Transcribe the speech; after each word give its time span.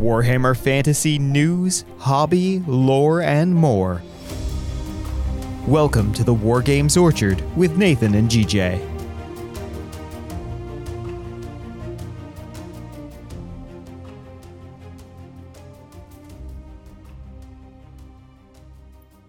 Warhammer 0.00 0.56
Fantasy 0.56 1.18
news, 1.18 1.84
hobby, 1.98 2.60
lore, 2.60 3.20
and 3.20 3.54
more. 3.54 4.00
Welcome 5.66 6.14
to 6.14 6.24
the 6.24 6.32
War 6.32 6.62
Games 6.62 6.96
Orchard 6.96 7.44
with 7.54 7.76
Nathan 7.76 8.14
and 8.14 8.30
GJ. 8.30 8.80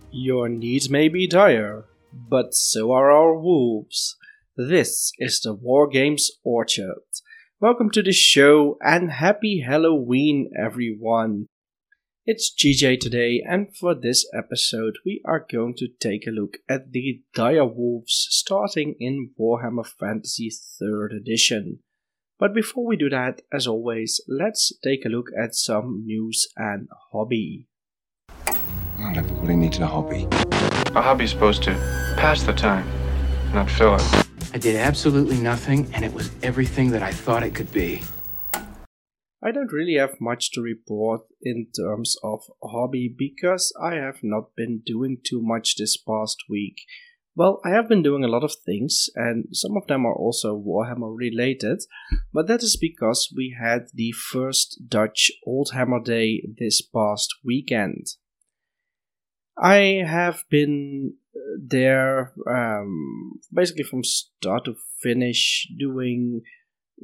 Your 0.09 0.47
needs 0.47 0.89
may 0.89 1.09
be 1.09 1.27
dire, 1.27 1.83
but 2.13 2.53
so 2.53 2.93
are 2.93 3.11
our 3.11 3.35
wolves. 3.35 4.15
This 4.55 5.11
is 5.17 5.41
the 5.41 5.53
War 5.53 5.89
Games 5.89 6.31
Orchard. 6.45 7.01
Welcome 7.61 7.91
to 7.91 8.01
the 8.01 8.11
show 8.11 8.79
and 8.81 9.11
happy 9.11 9.63
Halloween, 9.63 10.49
everyone. 10.57 11.45
It's 12.25 12.51
GJ 12.51 12.99
today, 12.99 13.43
and 13.47 13.67
for 13.77 13.93
this 13.93 14.27
episode, 14.35 14.97
we 15.05 15.21
are 15.25 15.45
going 15.47 15.75
to 15.75 15.87
take 15.99 16.25
a 16.25 16.31
look 16.31 16.57
at 16.67 16.91
the 16.91 17.21
Dire 17.35 17.67
Wolves 17.67 18.25
starting 18.31 18.95
in 18.99 19.29
Warhammer 19.39 19.85
Fantasy 19.85 20.49
3rd 20.49 21.15
Edition. 21.15 21.81
But 22.39 22.55
before 22.55 22.87
we 22.87 22.97
do 22.97 23.11
that, 23.11 23.41
as 23.53 23.67
always, 23.67 24.19
let's 24.27 24.73
take 24.83 25.05
a 25.05 25.09
look 25.09 25.27
at 25.39 25.53
some 25.53 26.01
news 26.03 26.47
and 26.57 26.87
hobby. 27.11 27.67
Not 28.97 29.17
everybody 29.17 29.55
needs 29.55 29.77
a 29.77 29.85
hobby. 29.85 30.27
A 30.95 31.01
hobby's 31.03 31.29
supposed 31.29 31.61
to 31.65 31.75
pass 32.17 32.41
the 32.41 32.53
time, 32.53 32.87
not 33.53 33.69
fill 33.69 33.95
it. 33.95 34.27
I 34.53 34.57
did 34.57 34.75
absolutely 34.75 35.37
nothing, 35.37 35.89
and 35.93 36.03
it 36.03 36.13
was 36.13 36.31
everything 36.43 36.91
that 36.91 37.03
I 37.03 37.11
thought 37.11 37.43
it 37.43 37.55
could 37.55 37.71
be. 37.71 38.01
I 39.43 39.51
don't 39.51 39.71
really 39.71 39.95
have 39.95 40.21
much 40.21 40.51
to 40.51 40.61
report 40.61 41.21
in 41.41 41.67
terms 41.75 42.15
of 42.23 42.41
hobby 42.63 43.13
because 43.15 43.73
I 43.81 43.95
have 43.95 44.19
not 44.21 44.55
been 44.55 44.83
doing 44.85 45.17
too 45.23 45.41
much 45.41 45.77
this 45.77 45.97
past 45.97 46.43
week. 46.47 46.81
Well, 47.35 47.61
I 47.65 47.69
have 47.69 47.87
been 47.87 48.03
doing 48.03 48.23
a 48.23 48.27
lot 48.27 48.43
of 48.43 48.53
things, 48.65 49.09
and 49.15 49.45
some 49.53 49.77
of 49.77 49.87
them 49.87 50.05
are 50.05 50.13
also 50.13 50.55
Warhammer 50.55 51.15
related, 51.15 51.81
but 52.33 52.47
that 52.47 52.61
is 52.61 52.77
because 52.79 53.33
we 53.35 53.55
had 53.59 53.87
the 53.93 54.11
first 54.11 54.81
Dutch 54.87 55.31
Oldhammer 55.47 56.03
Day 56.03 56.43
this 56.59 56.81
past 56.81 57.33
weekend. 57.43 58.07
I 59.57 60.03
have 60.05 60.43
been 60.49 61.15
there 61.59 62.33
um, 62.49 63.33
basically 63.53 63.83
from 63.83 64.03
start 64.03 64.65
to 64.65 64.75
finish 65.01 65.67
doing 65.77 66.41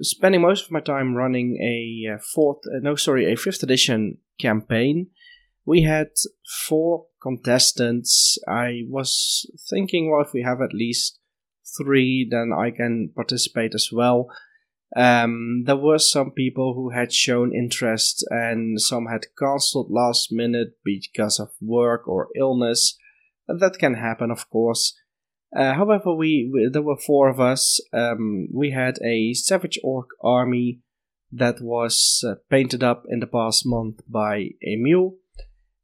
spending 0.01 0.41
most 0.41 0.65
of 0.65 0.71
my 0.71 0.79
time 0.79 1.15
running 1.15 1.57
a 1.61 2.15
uh, 2.15 2.17
fourth 2.33 2.59
uh, 2.67 2.79
no 2.81 2.95
sorry 2.95 3.31
a 3.31 3.35
fifth 3.35 3.63
edition 3.63 4.17
campaign. 4.39 5.07
We 5.65 5.81
had 5.81 6.11
four 6.67 7.07
contestants. 7.21 8.37
I 8.47 8.83
was 8.87 9.49
thinking 9.69 10.09
well 10.11 10.21
if 10.21 10.33
we 10.33 10.43
have 10.43 10.61
at 10.61 10.73
least 10.73 11.19
three 11.77 12.25
then 12.29 12.51
i 12.57 12.71
can 12.71 13.11
participate 13.15 13.75
as 13.75 13.89
well. 13.91 14.29
Um, 14.95 15.63
there 15.65 15.75
were 15.75 15.99
some 15.99 16.31
people 16.31 16.73
who 16.73 16.91
had 16.91 17.11
shown 17.11 17.53
interest 17.53 18.25
and 18.29 18.79
some 18.79 19.07
had 19.07 19.25
cancelled 19.37 19.91
last 19.91 20.31
minute 20.31 20.77
because 20.83 21.39
of 21.39 21.49
work 21.59 22.07
or 22.07 22.29
illness. 22.37 22.97
That 23.47 23.77
can 23.79 23.95
happen, 23.95 24.31
of 24.31 24.49
course. 24.49 24.93
Uh, 25.55 25.73
however, 25.73 26.13
we, 26.13 26.49
we, 26.51 26.69
there 26.71 26.81
were 26.81 26.97
four 26.97 27.29
of 27.29 27.39
us. 27.39 27.79
Um, 27.93 28.49
we 28.53 28.71
had 28.71 28.99
a 29.03 29.33
Savage 29.33 29.79
Orc 29.83 30.09
army 30.21 30.81
that 31.31 31.61
was 31.61 32.23
uh, 32.27 32.35
painted 32.49 32.83
up 32.83 33.05
in 33.09 33.19
the 33.19 33.27
past 33.27 33.65
month 33.65 34.01
by 34.07 34.49
Emil, 34.61 35.15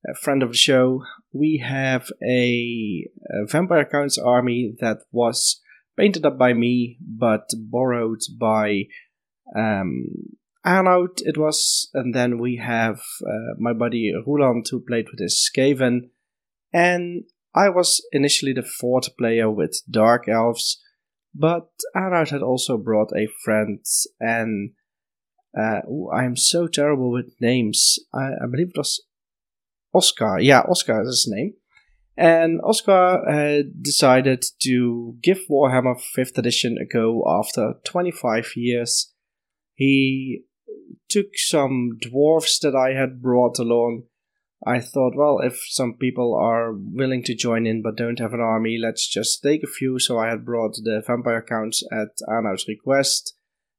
a 0.09 0.15
friend 0.15 0.43
of 0.43 0.51
the 0.51 0.57
show. 0.57 1.03
We 1.31 1.63
have 1.65 2.11
a, 2.21 3.07
a 3.29 3.45
Vampire 3.45 3.85
Counts 3.85 4.17
army 4.17 4.75
that 4.79 4.99
was 5.11 5.61
painted 5.97 6.25
up 6.25 6.37
by 6.37 6.53
me, 6.53 6.97
but 7.01 7.49
borrowed 7.55 8.21
by 8.37 8.83
um, 9.55 10.07
it 10.65 11.37
was. 11.37 11.89
And 11.93 12.13
then 12.13 12.39
we 12.39 12.57
have 12.57 12.99
uh, 13.25 13.55
my 13.57 13.73
buddy 13.73 14.13
Roland, 14.25 14.65
who 14.69 14.79
played 14.79 15.07
with 15.09 15.19
his 15.19 15.49
Skaven. 15.49 16.09
And 16.71 17.25
I 17.55 17.69
was 17.69 18.01
initially 18.11 18.53
the 18.53 18.63
fourth 18.63 19.15
player 19.17 19.49
with 19.49 19.81
Dark 19.89 20.27
Elves, 20.27 20.81
but 21.35 21.69
Arnoud 21.95 22.29
had 22.29 22.41
also 22.41 22.77
brought 22.77 23.11
a 23.15 23.27
friend. 23.43 23.79
And 24.19 24.71
uh, 25.57 25.81
I'm 26.13 26.35
so 26.35 26.67
terrible 26.67 27.11
with 27.11 27.35
names. 27.39 27.99
I, 28.13 28.31
I 28.43 28.47
believe 28.49 28.69
it 28.69 28.77
was 28.77 29.03
Oscar. 29.93 30.39
Yeah, 30.39 30.61
Oscar 30.61 31.01
is 31.01 31.07
his 31.07 31.27
name. 31.29 31.53
And 32.15 32.61
Oscar 32.63 33.27
uh, 33.27 33.63
decided 33.81 34.45
to 34.61 35.15
give 35.21 35.39
Warhammer 35.49 35.99
5th 36.15 36.37
edition 36.37 36.77
a 36.79 36.85
go 36.85 37.23
after 37.27 37.75
25 37.85 38.51
years. 38.55 39.11
He 39.73 40.43
took 41.09 41.27
some 41.35 41.97
dwarfs 41.99 42.59
that 42.59 42.75
I 42.75 42.99
had 42.99 43.21
brought 43.21 43.57
along. 43.57 44.03
I 44.65 44.79
thought, 44.79 45.15
well, 45.15 45.39
if 45.39 45.61
some 45.67 45.95
people 45.95 46.35
are 46.35 46.73
willing 46.73 47.23
to 47.23 47.35
join 47.35 47.65
in 47.65 47.81
but 47.81 47.97
don't 47.97 48.19
have 48.19 48.33
an 48.33 48.39
army, 48.39 48.77
let's 48.81 49.07
just 49.07 49.43
take 49.43 49.63
a 49.63 49.67
few. 49.67 49.99
So 49.99 50.17
I 50.17 50.29
had 50.29 50.45
brought 50.45 50.75
the 50.75 51.03
vampire 51.05 51.41
counts 51.41 51.83
at 51.91 52.19
Arnoud's 52.27 52.67
request. 52.67 53.35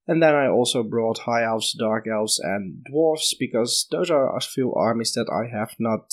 And 0.06 0.22
then 0.22 0.34
I 0.34 0.48
also 0.48 0.82
brought 0.82 1.20
high 1.20 1.44
elves, 1.44 1.72
dark 1.72 2.06
elves, 2.06 2.38
and 2.38 2.84
dwarves 2.90 3.32
because 3.38 3.86
those 3.90 4.10
are 4.10 4.36
a 4.36 4.40
few 4.40 4.74
armies 4.74 5.12
that 5.12 5.30
I 5.32 5.48
have 5.56 5.74
not 5.78 6.12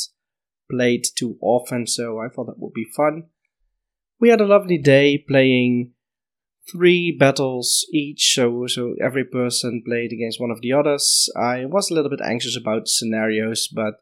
played 0.70 1.06
too 1.16 1.38
often, 1.42 1.86
so 1.86 2.20
I 2.20 2.30
thought 2.30 2.46
that 2.46 2.59
would 2.59 2.74
be 2.74 2.88
fun. 2.96 3.24
We 4.20 4.30
had 4.30 4.40
a 4.40 4.46
lovely 4.46 4.78
day 4.78 5.18
playing 5.18 5.92
three 6.72 7.12
battles 7.12 7.86
each, 7.92 8.34
so 8.34 8.68
so 8.68 8.96
every 9.03 9.26
person 9.26 9.84
played 9.86 10.14
against 10.14 10.40
one 10.40 10.52
of 10.52 10.62
the 10.62 10.72
others. 10.72 11.30
I 11.36 11.66
was 11.66 11.92
a 11.92 11.94
little 11.94 12.09
bit 12.09 12.22
anxious 12.24 12.56
about 12.56 12.88
scenarios, 12.88 13.68
but 13.68 13.96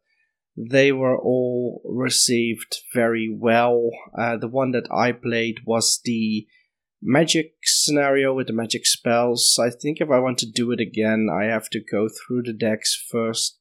they 0.59 0.91
were 0.91 1.17
all 1.17 1.81
received 1.85 2.81
very 2.93 3.33
well. 3.33 3.89
Uh, 4.17 4.37
the 4.37 4.47
one 4.47 4.71
that 4.71 4.87
I 4.91 5.11
played 5.13 5.59
was 5.65 6.01
the 6.03 6.47
magic 7.01 7.53
scenario 7.63 8.33
with 8.33 8.47
the 8.47 8.53
magic 8.53 8.85
spells. 8.85 9.57
I 9.61 9.69
think 9.69 10.01
if 10.01 10.09
I 10.09 10.19
want 10.19 10.37
to 10.39 10.51
do 10.51 10.71
it 10.71 10.81
again, 10.81 11.29
I 11.31 11.45
have 11.45 11.69
to 11.69 11.79
go 11.79 12.09
through 12.09 12.43
the 12.43 12.53
decks 12.53 13.01
first 13.09 13.57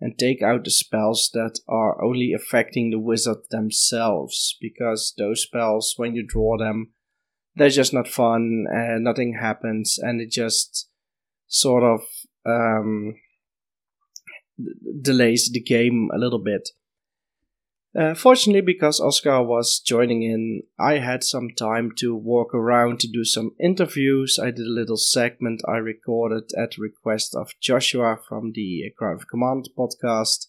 and 0.00 0.18
take 0.18 0.42
out 0.42 0.64
the 0.64 0.70
spells 0.70 1.30
that 1.34 1.60
are 1.68 2.02
only 2.02 2.32
affecting 2.32 2.90
the 2.90 2.98
wizard 2.98 3.36
themselves 3.50 4.56
because 4.60 5.14
those 5.18 5.42
spells 5.42 5.94
when 5.96 6.14
you 6.14 6.26
draw 6.26 6.56
them 6.56 6.92
they're 7.56 7.68
just 7.68 7.92
not 7.92 8.08
fun 8.08 8.64
and 8.70 9.04
nothing 9.04 9.36
happens 9.40 9.98
and 10.00 10.20
it 10.20 10.30
just 10.30 10.88
sort 11.46 11.82
of 11.82 12.00
um, 12.46 13.14
delays 15.02 15.50
the 15.52 15.60
game 15.60 16.08
a 16.14 16.18
little 16.18 16.42
bit 16.42 16.70
uh, 17.98 18.14
fortunately, 18.14 18.60
because 18.60 19.00
Oscar 19.00 19.42
was 19.42 19.80
joining 19.80 20.22
in, 20.22 20.62
I 20.78 20.98
had 20.98 21.24
some 21.24 21.50
time 21.50 21.90
to 21.96 22.14
walk 22.14 22.54
around 22.54 23.00
to 23.00 23.08
do 23.08 23.24
some 23.24 23.50
interviews. 23.58 24.38
I 24.40 24.52
did 24.52 24.66
a 24.66 24.72
little 24.72 24.96
segment 24.96 25.62
I 25.66 25.78
recorded 25.78 26.52
at 26.56 26.78
request 26.78 27.34
of 27.34 27.54
Joshua 27.60 28.16
from 28.28 28.52
the 28.54 28.92
Crown 28.96 29.16
of 29.16 29.26
Command 29.26 29.70
podcast. 29.76 30.46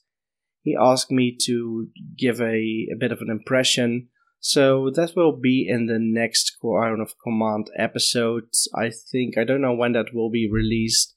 He 0.61 0.77
asked 0.79 1.09
me 1.09 1.35
to 1.45 1.87
give 2.15 2.39
a, 2.39 2.87
a 2.91 2.95
bit 2.99 3.11
of 3.11 3.21
an 3.21 3.31
impression, 3.31 4.09
so 4.39 4.91
that 4.91 5.15
will 5.15 5.35
be 5.35 5.67
in 5.67 5.87
the 5.87 5.99
next 5.99 6.57
Crown 6.61 7.01
of 7.01 7.15
Command 7.23 7.71
episode. 7.75 8.49
I 8.75 8.91
think, 8.91 9.39
I 9.39 9.45
don't 9.45 9.61
know 9.61 9.73
when 9.73 9.93
that 9.93 10.13
will 10.13 10.29
be 10.29 10.47
released. 10.47 11.15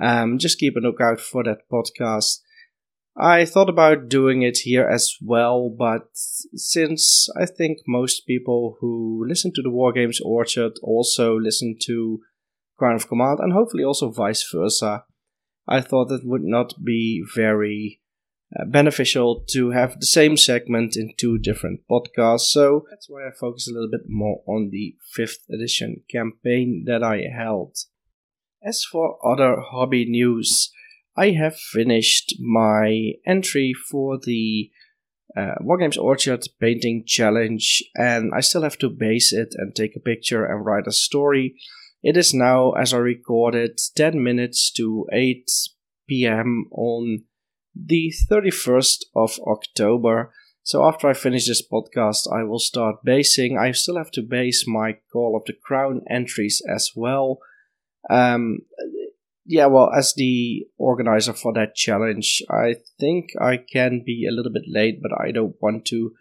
Um, 0.00 0.38
just 0.38 0.58
keep 0.58 0.76
a 0.76 0.80
lookout 0.80 1.20
for 1.20 1.44
that 1.44 1.68
podcast. 1.70 2.38
I 3.16 3.44
thought 3.44 3.68
about 3.68 4.08
doing 4.08 4.42
it 4.42 4.58
here 4.58 4.88
as 4.88 5.16
well, 5.20 5.68
but 5.68 6.08
since 6.14 7.28
I 7.38 7.44
think 7.44 7.78
most 7.86 8.26
people 8.26 8.78
who 8.80 9.24
listen 9.28 9.52
to 9.54 9.62
the 9.62 9.68
Wargames 9.68 10.18
Orchard 10.24 10.72
also 10.82 11.38
listen 11.38 11.76
to 11.82 12.20
Crown 12.78 12.94
of 12.94 13.08
Command, 13.08 13.38
and 13.40 13.52
hopefully 13.52 13.84
also 13.84 14.10
vice 14.10 14.48
versa, 14.50 15.04
I 15.68 15.82
thought 15.82 16.10
it 16.10 16.22
would 16.24 16.42
not 16.42 16.82
be 16.82 17.22
very 17.34 18.00
uh, 18.58 18.64
beneficial 18.64 19.44
to 19.50 19.70
have 19.70 20.00
the 20.00 20.06
same 20.06 20.38
segment 20.38 20.96
in 20.96 21.12
two 21.18 21.38
different 21.38 21.80
podcasts, 21.90 22.50
so 22.50 22.86
that's 22.88 23.10
why 23.10 23.26
I 23.26 23.30
focus 23.30 23.68
a 23.68 23.72
little 23.72 23.90
bit 23.90 24.08
more 24.08 24.42
on 24.46 24.70
the 24.70 24.96
5th 25.16 25.48
edition 25.50 26.02
campaign 26.10 26.84
that 26.86 27.02
I 27.02 27.24
held. 27.30 27.76
As 28.64 28.84
for 28.84 29.18
other 29.26 29.56
hobby 29.60 30.04
news, 30.08 30.70
I 31.16 31.30
have 31.30 31.56
finished 31.56 32.36
my 32.40 33.14
entry 33.26 33.72
for 33.90 34.18
the 34.18 34.70
uh, 35.36 35.54
Wargames 35.60 35.98
Orchard 35.98 36.44
Painting 36.60 37.02
Challenge, 37.04 37.82
and 37.96 38.32
I 38.32 38.40
still 38.40 38.62
have 38.62 38.78
to 38.78 38.88
base 38.88 39.32
it 39.32 39.54
and 39.56 39.74
take 39.74 39.96
a 39.96 40.00
picture 40.00 40.44
and 40.44 40.64
write 40.64 40.86
a 40.86 40.92
story. 40.92 41.56
It 42.04 42.16
is 42.16 42.32
now, 42.32 42.72
as 42.72 42.94
I 42.94 42.98
recorded, 42.98 43.80
10 43.96 44.22
minutes 44.22 44.70
to 44.72 45.06
8 45.12 45.50
p.m. 46.08 46.66
on 46.70 47.24
the 47.74 48.12
31st 48.30 48.98
of 49.16 49.40
October. 49.46 50.32
So 50.62 50.84
after 50.84 51.08
I 51.08 51.14
finish 51.14 51.48
this 51.48 51.66
podcast, 51.66 52.32
I 52.32 52.44
will 52.44 52.60
start 52.60 53.02
basing. 53.02 53.58
I 53.58 53.72
still 53.72 53.96
have 53.96 54.12
to 54.12 54.22
base 54.22 54.68
my 54.68 54.98
Call 55.12 55.36
of 55.36 55.44
the 55.46 55.54
Crown 55.54 56.02
entries 56.08 56.62
as 56.68 56.92
well. 56.94 57.40
Um, 58.10 58.60
yeah, 59.44 59.66
well, 59.66 59.90
as 59.92 60.14
the 60.14 60.66
organizer 60.78 61.32
for 61.32 61.52
that 61.54 61.74
challenge, 61.74 62.42
I 62.50 62.76
think 63.00 63.30
I 63.40 63.56
can 63.56 64.02
be 64.04 64.26
a 64.26 64.32
little 64.32 64.52
bit 64.52 64.64
late, 64.66 65.00
but 65.02 65.10
I 65.18 65.32
don't 65.32 65.56
want 65.60 65.84
to. 65.86 66.12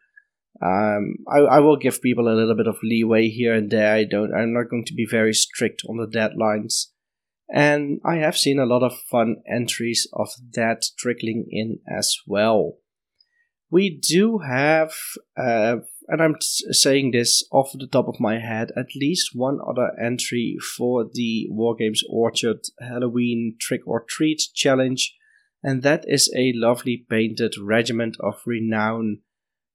Um, 0.62 1.16
I, 1.32 1.40
I 1.40 1.60
will 1.60 1.78
give 1.78 2.02
people 2.02 2.28
a 2.28 2.36
little 2.36 2.56
bit 2.56 2.68
of 2.68 2.78
leeway 2.84 3.30
here 3.30 3.54
and 3.54 3.70
there. 3.70 3.94
I 3.94 4.06
don't. 4.06 4.34
I'm 4.34 4.54
not 4.54 4.70
going 4.70 4.86
to 4.86 4.94
be 4.94 5.06
very 5.10 5.34
strict 5.34 5.84
on 5.88 5.98
the 5.98 6.08
deadlines, 6.08 6.88
and 7.54 8.00
I 8.04 8.18
have 8.18 8.38
seen 8.38 8.60
a 8.60 8.66
lot 8.66 8.84
of 8.84 9.00
fun 9.00 9.38
entries 9.52 10.08
of 10.14 10.30
that 10.54 10.84
trickling 10.98 11.46
in 11.50 11.80
as 11.88 12.16
well. 12.26 12.78
We 13.70 13.90
do 13.98 14.40
have 14.40 14.94
uh, 15.38 15.78
and 16.08 16.22
I'm 16.22 16.36
saying 16.40 17.12
this 17.12 17.44
off 17.52 17.72
the 17.74 17.88
top 17.88 18.08
of 18.08 18.20
my 18.20 18.40
head, 18.40 18.72
at 18.76 18.96
least 18.96 19.32
one 19.34 19.60
other 19.68 19.92
entry 20.00 20.58
for 20.78 21.06
the 21.12 21.48
Wargames 21.52 22.00
Orchard 22.10 22.62
Halloween 22.80 23.56
Trick 23.60 23.82
or 23.86 24.06
Treat 24.08 24.42
Challenge, 24.54 25.16
and 25.64 25.84
that 25.84 26.06
is 26.08 26.32
a 26.36 26.54
lovely 26.56 27.06
painted 27.10 27.56
regiment 27.62 28.18
of 28.20 28.42
renown 28.46 29.20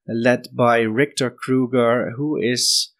led 0.09 0.49
by 0.53 0.81
Richter 0.81 1.31
Kruger, 1.31 2.13
who 2.17 2.37
is 2.41 2.93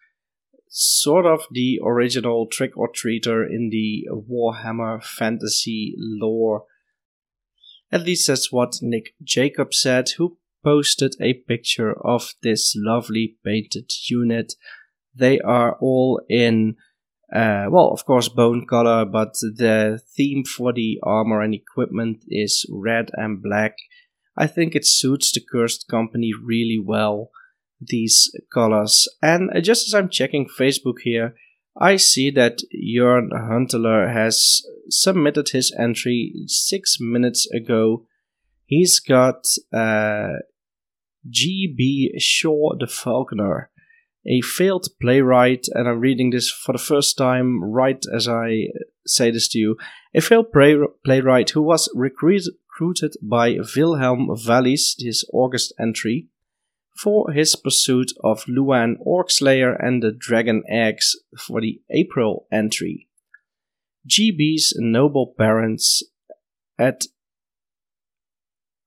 sort 0.69 1.25
of 1.25 1.41
the 1.51 1.79
original 1.83 2.47
trick 2.47 2.77
or 2.77 2.91
treater 2.91 3.45
in 3.49 3.69
the 3.69 4.05
Warhammer 4.11 5.03
fantasy 5.03 5.95
lore. 5.97 6.65
At 7.91 8.03
least 8.03 8.27
that's 8.27 8.51
what 8.51 8.79
Nick 8.81 9.13
Jacob 9.23 9.73
said, 9.73 10.09
who 10.17 10.37
posted 10.63 11.15
a 11.21 11.33
picture 11.33 11.93
of 12.05 12.33
this 12.41 12.73
lovely 12.75 13.37
painted 13.45 13.91
unit. 14.09 14.53
They 15.15 15.39
are 15.39 15.77
all 15.79 16.21
in, 16.29 16.75
uh, 17.33 17.65
well, 17.69 17.89
of 17.89 18.05
course, 18.05 18.29
bone 18.29 18.65
color, 18.67 19.05
but 19.05 19.33
the 19.41 19.99
theme 20.15 20.43
for 20.43 20.73
the 20.73 20.99
armor 21.03 21.41
and 21.41 21.53
equipment 21.53 22.23
is 22.27 22.65
red 22.69 23.09
and 23.13 23.41
black. 23.41 23.75
I 24.37 24.47
think 24.47 24.75
it 24.75 24.85
suits 24.85 25.31
the 25.31 25.41
Cursed 25.41 25.87
Company 25.87 26.31
really 26.33 26.79
well, 26.83 27.31
these 27.81 28.31
colors. 28.53 29.07
And 29.21 29.49
just 29.63 29.87
as 29.87 29.93
I'm 29.93 30.09
checking 30.09 30.47
Facebook 30.47 30.99
here, 31.03 31.35
I 31.79 31.97
see 31.97 32.31
that 32.31 32.59
Jörn 32.73 33.29
Huntelaar 33.31 34.11
has 34.11 34.61
submitted 34.89 35.49
his 35.49 35.71
entry 35.77 36.33
six 36.47 36.97
minutes 36.99 37.47
ago. 37.51 38.05
He's 38.67 38.99
got 38.99 39.47
uh, 39.73 40.39
G.B. 41.27 42.19
Shaw 42.19 42.75
the 42.77 42.85
Falconer, 42.85 43.71
a 44.25 44.41
failed 44.41 44.87
playwright, 45.01 45.67
and 45.71 45.87
I'm 45.87 46.01
reading 46.01 46.31
this 46.31 46.51
for 46.51 46.73
the 46.73 46.77
first 46.77 47.17
time 47.17 47.63
right 47.63 48.03
as 48.13 48.27
I 48.27 48.67
say 49.05 49.31
this 49.31 49.47
to 49.49 49.57
you. 49.57 49.77
A 50.13 50.19
failed 50.19 50.51
playwright 50.51 51.51
who 51.51 51.61
was 51.61 51.89
recruited 51.95 53.15
by 53.21 53.57
Wilhelm 53.73 54.27
Wallis, 54.27 54.97
his 54.99 55.25
August 55.31 55.73
entry, 55.79 56.27
for 57.01 57.31
his 57.31 57.55
pursuit 57.55 58.11
of 58.21 58.45
Luan 58.49 58.97
Orcslayer 59.05 59.77
and 59.79 60.03
the 60.03 60.11
Dragon 60.11 60.63
Eggs 60.67 61.15
for 61.37 61.61
the 61.61 61.79
April 61.89 62.47
entry. 62.51 63.07
GB's 64.09 64.73
noble 64.77 65.35
parents 65.37 66.03
at 66.77 67.03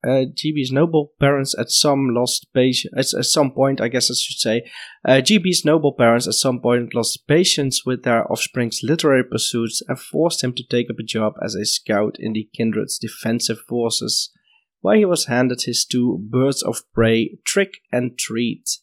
uh, 0.03 0.25
GB's 0.33 0.71
noble 0.71 1.13
parents 1.19 1.55
at 1.57 1.69
some 1.69 2.09
lost 2.09 2.47
patience. 2.53 3.13
At, 3.13 3.19
at, 3.19 3.25
some 3.25 3.51
point, 3.51 3.79
I 3.79 3.87
guess 3.87 4.09
I 4.09 4.15
should 4.15 4.39
say, 4.39 4.69
uh, 5.07 5.21
GB's 5.21 5.63
noble 5.63 5.93
parents 5.93 6.27
at 6.27 6.33
some 6.33 6.59
point 6.59 6.95
lost 6.95 7.27
patience 7.27 7.85
with 7.85 8.03
their 8.03 8.29
offspring's 8.31 8.81
literary 8.83 9.23
pursuits 9.23 9.81
and 9.87 9.99
forced 9.99 10.43
him 10.43 10.53
to 10.53 10.63
take 10.67 10.89
up 10.89 10.97
a 10.99 11.03
job 11.03 11.33
as 11.43 11.53
a 11.53 11.65
scout 11.65 12.15
in 12.19 12.33
the 12.33 12.49
kindred's 12.55 12.97
defensive 12.97 13.59
forces, 13.67 14.31
where 14.79 14.97
he 14.97 15.05
was 15.05 15.25
handed 15.25 15.61
his 15.63 15.85
two 15.85 16.17
birds 16.29 16.63
of 16.63 16.81
prey, 16.93 17.37
Trick 17.45 17.75
and 17.91 18.17
Treat. 18.17 18.79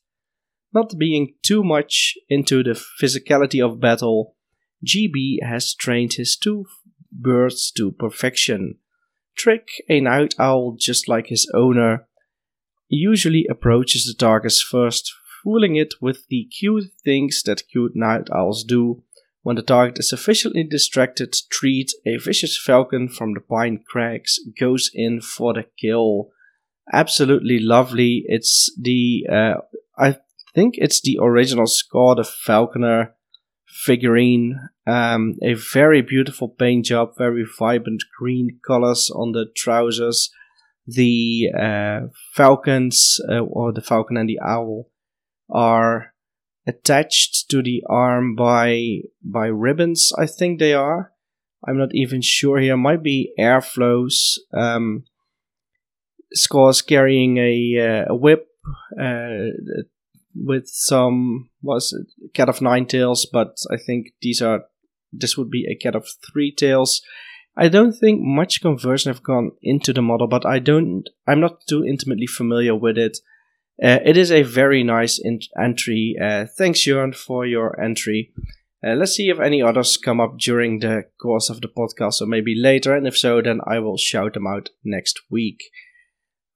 Not 0.72 0.98
being 0.98 1.34
too 1.42 1.64
much 1.64 2.14
into 2.28 2.62
the 2.62 2.80
physicality 3.02 3.64
of 3.64 3.80
battle, 3.80 4.36
GB 4.86 5.42
has 5.42 5.74
trained 5.74 6.12
his 6.12 6.36
two 6.36 6.66
birds 7.10 7.72
to 7.72 7.90
perfection 7.90 8.78
Trick, 9.38 9.68
a 9.88 10.00
night 10.00 10.34
owl 10.38 10.76
just 10.78 11.08
like 11.08 11.28
his 11.28 11.50
owner, 11.54 12.06
usually 12.88 13.46
approaches 13.48 14.04
the 14.04 14.14
target 14.18 14.52
first, 14.52 15.12
fooling 15.42 15.76
it 15.76 15.94
with 16.00 16.26
the 16.28 16.44
cute 16.46 16.90
things 17.04 17.42
that 17.44 17.68
cute 17.70 17.92
night 17.94 18.28
owls 18.34 18.64
do. 18.64 19.02
When 19.42 19.56
the 19.56 19.62
target 19.62 20.00
is 20.00 20.10
sufficiently 20.10 20.64
distracted, 20.64 21.34
Treat, 21.50 21.92
a 22.04 22.16
vicious 22.16 22.58
falcon 22.58 23.08
from 23.08 23.34
the 23.34 23.40
Pine 23.40 23.82
Crags, 23.88 24.40
goes 24.58 24.90
in 24.92 25.20
for 25.20 25.54
the 25.54 25.64
kill. 25.80 26.30
Absolutely 26.92 27.60
lovely. 27.60 28.24
It's 28.26 28.70
the, 28.78 29.26
uh, 29.30 29.54
I 29.96 30.18
think 30.54 30.74
it's 30.78 31.00
the 31.00 31.18
original 31.22 31.66
Skaw 31.66 32.16
the 32.16 32.24
Falconer 32.24 33.14
figurine. 33.66 34.68
Um, 34.88 35.36
a 35.42 35.54
very 35.54 36.00
beautiful 36.00 36.48
paint 36.48 36.86
job, 36.86 37.10
very 37.18 37.44
vibrant 37.58 38.02
green 38.18 38.58
colors 38.66 39.10
on 39.14 39.32
the 39.32 39.46
trousers. 39.54 40.30
The 40.86 41.50
uh, 41.54 42.00
falcons, 42.34 43.20
uh, 43.30 43.40
or 43.40 43.72
the 43.72 43.82
falcon 43.82 44.16
and 44.16 44.28
the 44.28 44.40
owl, 44.40 44.88
are 45.50 46.14
attached 46.66 47.50
to 47.50 47.62
the 47.62 47.82
arm 47.88 48.34
by 48.34 49.00
by 49.22 49.46
ribbons. 49.46 50.12
I 50.18 50.26
think 50.26 50.58
they 50.58 50.72
are. 50.72 51.12
I'm 51.66 51.76
not 51.76 51.90
even 51.92 52.22
sure 52.22 52.58
here. 52.58 52.76
Might 52.76 53.02
be 53.02 53.32
airflows. 53.38 54.38
Um, 54.54 55.04
Skaw's 56.32 56.82
carrying 56.82 57.36
a, 57.38 58.04
uh, 58.08 58.12
a 58.12 58.16
whip. 58.16 58.46
Uh, 58.98 59.52
with 60.34 60.68
some 60.68 61.50
was 61.62 61.92
it, 61.92 62.32
cat 62.32 62.48
of 62.48 62.62
nine 62.62 62.86
tails, 62.86 63.26
but 63.30 63.56
I 63.70 63.76
think 63.76 64.12
these 64.22 64.40
are 64.40 64.64
this 65.12 65.36
would 65.36 65.50
be 65.50 65.66
a 65.66 65.76
cat 65.76 65.94
of 65.94 66.06
three 66.30 66.52
tails. 66.52 67.02
I 67.56 67.68
don't 67.68 67.92
think 67.92 68.20
much 68.22 68.60
conversion 68.60 69.12
have 69.12 69.22
gone 69.22 69.50
into 69.62 69.92
the 69.92 70.02
model, 70.02 70.28
but 70.28 70.46
I 70.46 70.60
don't. 70.60 71.08
I'm 71.26 71.40
not 71.40 71.66
too 71.68 71.84
intimately 71.84 72.26
familiar 72.26 72.74
with 72.74 72.96
it. 72.96 73.18
Uh, 73.82 73.98
it 74.04 74.16
is 74.16 74.30
a 74.30 74.42
very 74.42 74.82
nice 74.84 75.18
in- 75.18 75.40
entry. 75.60 76.16
Uh, 76.20 76.46
thanks, 76.56 76.80
Jörn, 76.80 77.14
for 77.14 77.46
your 77.46 77.80
entry. 77.80 78.32
Uh, 78.84 78.94
let's 78.94 79.12
see 79.16 79.28
if 79.28 79.40
any 79.40 79.60
others 79.60 79.96
come 79.96 80.20
up 80.20 80.38
during 80.38 80.78
the 80.78 81.04
course 81.20 81.50
of 81.50 81.60
the 81.60 81.68
podcast 81.68 82.20
or 82.20 82.26
maybe 82.26 82.54
later, 82.56 82.94
and 82.94 83.06
if 83.08 83.16
so, 83.16 83.42
then 83.42 83.60
I 83.66 83.80
will 83.80 83.96
shout 83.96 84.34
them 84.34 84.46
out 84.46 84.70
next 84.84 85.20
week. 85.30 85.58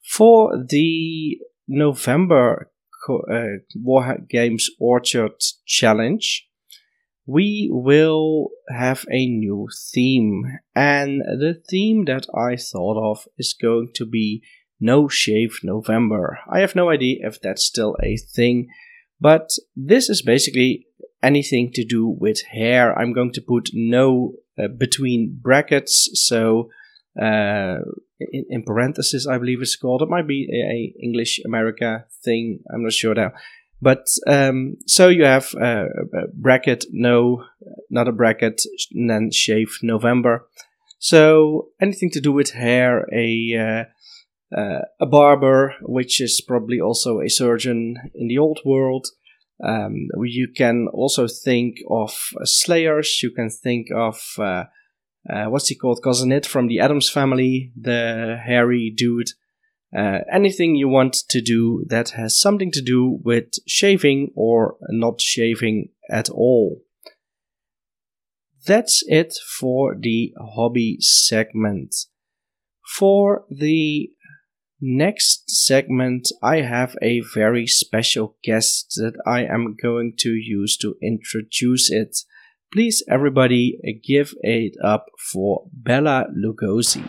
For 0.09 0.65
the 0.69 1.39
November 1.67 2.71
uh, 3.09 3.59
War 3.75 4.19
Games 4.29 4.71
Orchard 4.79 5.33
Challenge, 5.67 6.49
we 7.27 7.69
will 7.71 8.49
have 8.69 9.05
a 9.11 9.27
new 9.27 9.69
theme. 9.93 10.59
And 10.75 11.21
the 11.21 11.61
theme 11.69 12.05
that 12.07 12.27
I 12.35 12.57
thought 12.57 12.99
of 12.99 13.27
is 13.39 13.55
going 13.61 13.91
to 13.95 14.07
be 14.07 14.43
No 14.81 15.09
Shave 15.09 15.61
November. 15.63 16.41
I 16.51 16.61
have 16.61 16.75
no 16.75 16.91
idea 16.91 17.27
if 17.27 17.41
that's 17.41 17.65
still 17.65 17.97
a 18.03 18.17
thing, 18.17 18.69
but 19.21 19.51
this 19.77 20.11
is 20.11 20.23
basically 20.23 20.87
anything 21.23 21.71
to 21.75 21.85
do 21.85 22.07
with 22.07 22.43
hair. 22.51 22.99
I'm 22.99 23.13
going 23.13 23.33
to 23.33 23.41
put 23.41 23.71
no 23.73 24.35
uh, 24.59 24.69
between 24.69 25.39
brackets, 25.41 26.11
so 26.15 26.71
uh, 27.21 27.77
in, 28.19 28.45
in, 28.49 28.63
parentheses, 28.65 29.27
I 29.27 29.39
believe 29.39 29.61
it's 29.61 29.77
called. 29.77 30.03
It 30.03 30.09
might 30.09 30.27
be 30.27 30.49
a, 30.51 30.75
a 30.75 31.05
English 31.05 31.41
America 31.45 32.07
thing. 32.25 32.61
I'm 32.73 32.83
not 32.83 32.93
sure 32.93 33.15
now. 33.15 33.33
But 33.83 34.07
um, 34.29 34.77
so 34.87 35.09
you 35.09 35.25
have 35.25 35.53
uh, 35.61 35.87
a 36.15 36.29
bracket 36.33 36.85
no, 36.93 37.45
not 37.91 38.07
a 38.07 38.13
bracket, 38.13 38.63
and 38.95 39.11
then 39.11 39.31
shave 39.33 39.77
November. 39.83 40.47
So 41.01 41.71
anything 41.81 42.11
to 42.11 42.21
do 42.21 42.31
with 42.31 42.53
hair, 42.53 43.09
a 43.13 43.89
uh, 44.55 44.57
uh, 44.57 44.83
a 45.01 45.07
barber, 45.07 45.75
which 45.83 46.21
is 46.21 46.41
probably 46.47 46.81
also 46.81 47.21
a 47.21 47.29
surgeon 47.29 47.97
in 48.15 48.29
the 48.29 48.39
old 48.39 48.61
world. 48.65 49.09
Um, 49.65 50.09
you 50.23 50.47
can 50.47 50.87
also 50.93 51.27
think 51.27 51.79
of 51.91 52.13
slayers. 52.45 53.21
You 53.21 53.33
can 53.33 53.51
think 53.51 53.89
of 53.93 54.23
uh, 54.39 54.65
uh, 55.29 55.47
what's 55.47 55.69
he 55.69 55.75
called? 55.75 56.03
Cousin 56.05 56.31
It 56.31 56.47
from 56.47 56.69
the 56.69 56.79
Addams 56.79 57.11
family, 57.11 57.73
the 57.81 58.39
hairy 58.45 58.93
dude. 58.97 59.31
Uh, 59.97 60.21
anything 60.33 60.75
you 60.75 60.89
want 60.89 61.15
to 61.29 61.41
do 61.41 61.85
that 61.89 62.11
has 62.11 62.41
something 62.41 62.71
to 62.73 62.81
do 62.81 63.19
with 63.23 63.51
shaving 63.67 64.31
or 64.35 64.77
not 64.89 65.21
shaving 65.21 65.89
at 66.11 66.31
all. 66.31 66.83
That's 68.67 69.03
it 69.07 69.35
for 69.59 69.97
the 69.99 70.33
hobby 70.39 70.97
segment. 71.01 71.95
For 72.97 73.45
the 73.51 74.11
Next 74.85 75.49
segment, 75.49 76.33
I 76.43 76.63
have 76.63 76.97
a 77.01 77.21
very 77.21 77.69
special 77.69 78.37
guest 78.43 78.95
that 78.97 79.15
I 79.25 79.45
am 79.45 79.77
going 79.81 80.15
to 80.19 80.31
use 80.31 80.77
to 80.79 80.97
introduce 81.01 81.89
it. 81.89 82.17
Please, 82.73 83.01
everybody, 83.09 83.79
give 84.05 84.35
it 84.41 84.75
up 84.83 85.07
for 85.33 85.69
Bela 85.73 86.27
Lugosi. 86.37 87.05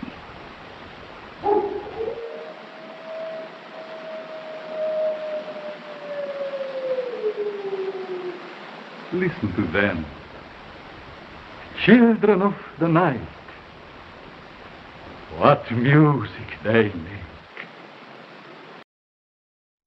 Listen 9.13 9.53
to 9.53 9.62
them. 9.72 10.05
Children 11.86 12.41
of 12.41 12.55
the 12.79 12.88
night. 12.88 13.22
What 15.38 15.72
music 15.72 16.58
they 16.63 16.86
make. 16.86 17.22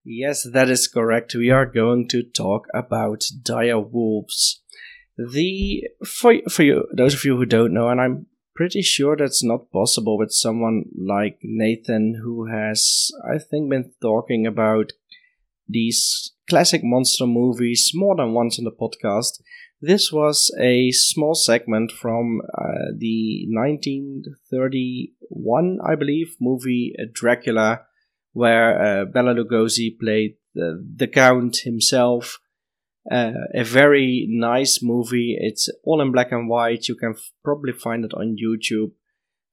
Yes, 0.04 0.46
that 0.52 0.70
is 0.70 0.86
correct. 0.86 1.34
We 1.34 1.50
are 1.50 1.66
going 1.66 2.06
to 2.10 2.22
talk 2.22 2.68
about 2.72 3.24
dire 3.42 3.80
wolves. 3.80 4.62
The 5.16 5.82
for 6.06 6.34
for 6.48 6.62
you 6.62 6.84
those 6.96 7.14
of 7.14 7.24
you 7.24 7.36
who 7.36 7.46
don't 7.46 7.74
know, 7.74 7.88
and 7.88 8.00
I'm 8.00 8.26
pretty 8.54 8.82
sure 8.82 9.16
that's 9.16 9.42
not 9.42 9.72
possible 9.72 10.16
with 10.16 10.30
someone 10.30 10.84
like 10.96 11.38
Nathan 11.42 12.20
who 12.22 12.46
has 12.46 13.10
I 13.28 13.38
think 13.38 13.70
been 13.70 13.92
talking 14.00 14.46
about 14.46 14.92
these 15.68 16.32
classic 16.48 16.82
monster 16.84 17.26
movies 17.26 17.90
more 17.94 18.14
than 18.16 18.32
once 18.32 18.58
on 18.58 18.64
the 18.64 18.70
podcast. 18.70 19.42
This 19.80 20.10
was 20.10 20.50
a 20.58 20.90
small 20.90 21.34
segment 21.34 21.92
from 21.92 22.40
uh, 22.56 22.92
the 22.96 23.46
1931, 23.50 25.78
I 25.86 25.94
believe, 25.96 26.34
movie 26.40 26.94
Dracula, 27.12 27.82
where 28.32 28.82
uh, 28.82 29.04
Bela 29.04 29.34
Lugosi 29.34 29.98
played 29.98 30.36
the, 30.54 30.82
the 30.96 31.06
Count 31.06 31.58
himself. 31.58 32.38
Uh, 33.10 33.32
a 33.54 33.62
very 33.62 34.26
nice 34.28 34.82
movie. 34.82 35.36
It's 35.38 35.68
all 35.84 36.00
in 36.00 36.10
black 36.10 36.32
and 36.32 36.48
white. 36.48 36.88
You 36.88 36.96
can 36.96 37.12
f- 37.14 37.30
probably 37.44 37.72
find 37.72 38.04
it 38.04 38.14
on 38.14 38.36
YouTube. 38.42 38.92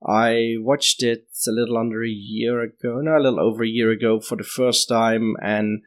I 0.05 0.55
watched 0.57 1.01
it 1.03 1.27
a 1.47 1.51
little 1.51 1.77
under 1.77 2.03
a 2.03 2.09
year 2.09 2.61
ago, 2.61 2.99
no, 3.01 3.17
a 3.17 3.19
little 3.19 3.39
over 3.39 3.63
a 3.63 3.67
year 3.67 3.91
ago 3.91 4.19
for 4.19 4.35
the 4.35 4.43
first 4.43 4.89
time, 4.89 5.35
and 5.41 5.81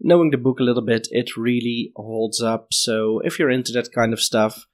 knowing 0.00 0.30
the 0.30 0.38
book 0.38 0.60
a 0.60 0.64
little 0.64 0.84
bit, 0.84 1.08
it 1.10 1.36
really 1.36 1.92
holds 1.96 2.42
up. 2.42 2.68
So 2.72 3.20
if 3.24 3.38
you're 3.38 3.50
into 3.50 3.72
that 3.72 3.92
kind 3.92 4.12
of 4.12 4.20
stuff, 4.20 4.66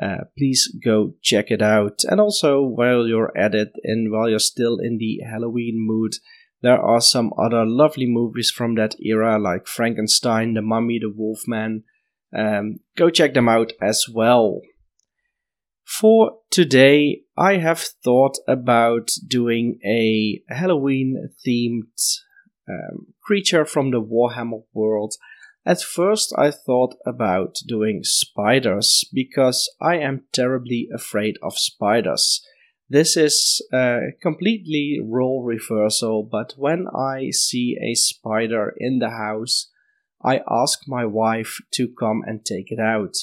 uh, 0.00 0.24
please 0.38 0.74
go 0.82 1.14
check 1.22 1.50
it 1.50 1.60
out. 1.60 2.00
And 2.04 2.20
also, 2.20 2.62
while 2.62 3.06
you're 3.06 3.36
at 3.36 3.54
it 3.54 3.72
and 3.84 4.10
while 4.10 4.30
you're 4.30 4.38
still 4.38 4.78
in 4.78 4.96
the 4.98 5.20
Halloween 5.28 5.76
mood, 5.78 6.14
there 6.62 6.80
are 6.80 7.00
some 7.00 7.32
other 7.38 7.64
lovely 7.66 8.06
movies 8.06 8.50
from 8.50 8.74
that 8.76 8.94
era, 9.00 9.38
like 9.38 9.66
Frankenstein, 9.66 10.54
The 10.54 10.62
Mummy, 10.62 10.98
The 10.98 11.12
Wolfman. 11.14 11.84
Um, 12.36 12.80
go 12.96 13.10
check 13.10 13.34
them 13.34 13.48
out 13.48 13.72
as 13.82 14.06
well. 14.12 14.60
For 15.84 16.38
today, 16.50 17.22
I 17.36 17.56
have 17.56 17.80
thought 17.80 18.36
about 18.46 19.10
doing 19.26 19.80
a 19.84 20.40
Halloween 20.48 21.30
themed 21.46 21.88
um, 22.70 23.06
creature 23.22 23.64
from 23.64 23.90
the 23.90 24.02
Warhammer 24.02 24.64
world. 24.72 25.14
At 25.66 25.82
first, 25.82 26.32
I 26.38 26.50
thought 26.50 26.94
about 27.04 27.56
doing 27.66 28.00
spiders 28.02 29.04
because 29.12 29.70
I 29.80 29.96
am 29.98 30.24
terribly 30.32 30.88
afraid 30.94 31.36
of 31.42 31.58
spiders. 31.58 32.42
This 32.88 33.16
is 33.16 33.64
a 33.72 34.12
completely 34.20 35.00
role 35.02 35.44
reversal, 35.44 36.22
but 36.22 36.54
when 36.56 36.86
I 36.88 37.30
see 37.30 37.76
a 37.80 37.94
spider 37.94 38.74
in 38.78 38.98
the 38.98 39.10
house, 39.10 39.70
I 40.22 40.40
ask 40.48 40.80
my 40.88 41.04
wife 41.04 41.58
to 41.72 41.88
come 41.88 42.22
and 42.26 42.44
take 42.44 42.72
it 42.72 42.80
out. 42.80 43.16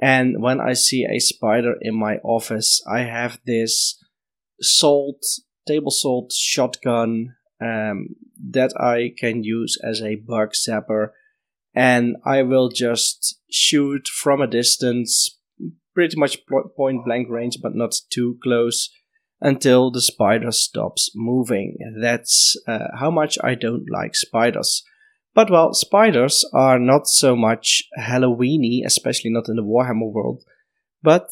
And 0.00 0.40
when 0.40 0.60
I 0.60 0.72
see 0.72 1.04
a 1.04 1.18
spider 1.18 1.74
in 1.80 1.94
my 1.94 2.16
office, 2.18 2.82
I 2.90 3.00
have 3.00 3.40
this 3.44 4.02
salt, 4.60 5.22
table 5.66 5.90
salt 5.90 6.32
shotgun 6.32 7.34
um, 7.60 8.08
that 8.50 8.72
I 8.78 9.12
can 9.18 9.42
use 9.42 9.78
as 9.82 10.02
a 10.02 10.16
bug 10.16 10.52
zapper, 10.52 11.10
and 11.74 12.16
I 12.24 12.42
will 12.42 12.68
just 12.68 13.40
shoot 13.50 14.08
from 14.08 14.40
a 14.40 14.46
distance, 14.46 15.38
pretty 15.94 16.16
much 16.16 16.38
point 16.76 17.04
blank 17.04 17.28
range, 17.28 17.58
but 17.62 17.74
not 17.74 17.94
too 18.10 18.38
close, 18.42 18.90
until 19.40 19.90
the 19.90 20.00
spider 20.00 20.50
stops 20.50 21.10
moving. 21.14 21.76
That's 22.00 22.56
uh, 22.66 22.88
how 22.98 23.10
much 23.10 23.38
I 23.42 23.54
don't 23.54 23.90
like 23.90 24.14
spiders. 24.14 24.82
But 25.34 25.50
well, 25.50 25.72
spiders 25.72 26.44
are 26.52 26.78
not 26.78 27.06
so 27.06 27.36
much 27.36 27.84
Halloweeny, 27.98 28.84
especially 28.84 29.30
not 29.30 29.48
in 29.48 29.56
the 29.56 29.62
Warhammer 29.62 30.12
world, 30.12 30.42
but 31.02 31.28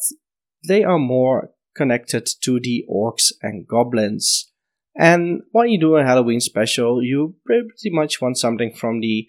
they 0.65 0.83
are 0.83 0.99
more 0.99 1.51
connected 1.75 2.27
to 2.41 2.59
the 2.59 2.85
orcs 2.89 3.31
and 3.41 3.67
goblins. 3.67 4.51
And 4.97 5.43
when 5.51 5.69
you 5.69 5.79
do 5.79 5.95
a 5.95 6.03
Halloween 6.03 6.39
special, 6.39 7.03
you 7.03 7.35
pretty 7.45 7.91
much 7.91 8.19
want 8.19 8.37
something 8.37 8.73
from 8.73 8.99
the 8.99 9.27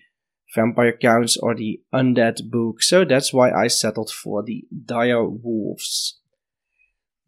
Vampire 0.55 0.97
Counts 0.97 1.37
or 1.37 1.55
the 1.55 1.81
Undead 1.93 2.51
book, 2.51 2.83
so 2.83 3.05
that's 3.05 3.35
why 3.35 3.51
I 3.51 3.67
settled 3.67 4.11
for 4.11 4.43
the 4.43 4.65
Dire 4.87 5.29
Wolves. 5.29 6.19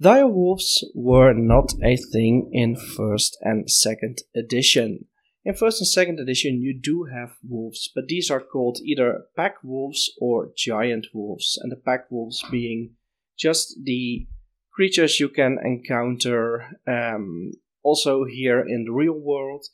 Dire 0.01 0.27
Wolves 0.27 0.83
were 0.95 1.35
not 1.35 1.75
a 1.85 1.97
thing 1.97 2.49
in 2.53 2.77
1st 2.77 3.33
and 3.43 3.67
2nd 3.67 4.21
edition. 4.35 5.05
In 5.45 5.53
1st 5.53 5.81
and 5.81 6.19
2nd 6.19 6.23
edition, 6.23 6.63
you 6.63 6.79
do 6.79 7.05
have 7.13 7.37
wolves, 7.47 7.91
but 7.95 8.09
these 8.09 8.31
are 8.31 8.41
called 8.41 8.79
either 8.83 9.27
pack 9.37 9.57
wolves 9.63 10.11
or 10.19 10.53
giant 10.57 11.09
wolves, 11.13 11.59
and 11.61 11.71
the 11.71 11.77
pack 11.77 12.11
wolves 12.11 12.43
being 12.51 12.93
just 13.39 13.77
the 13.85 14.27
creatures 14.73 15.21
you 15.21 15.29
can 15.29 15.59
encounter 15.63 16.79
um, 16.87 17.53
also 17.83 18.25
here 18.25 18.61
in 18.61 18.85
the 18.85 18.93
real 18.93 19.19
world, 19.19 19.67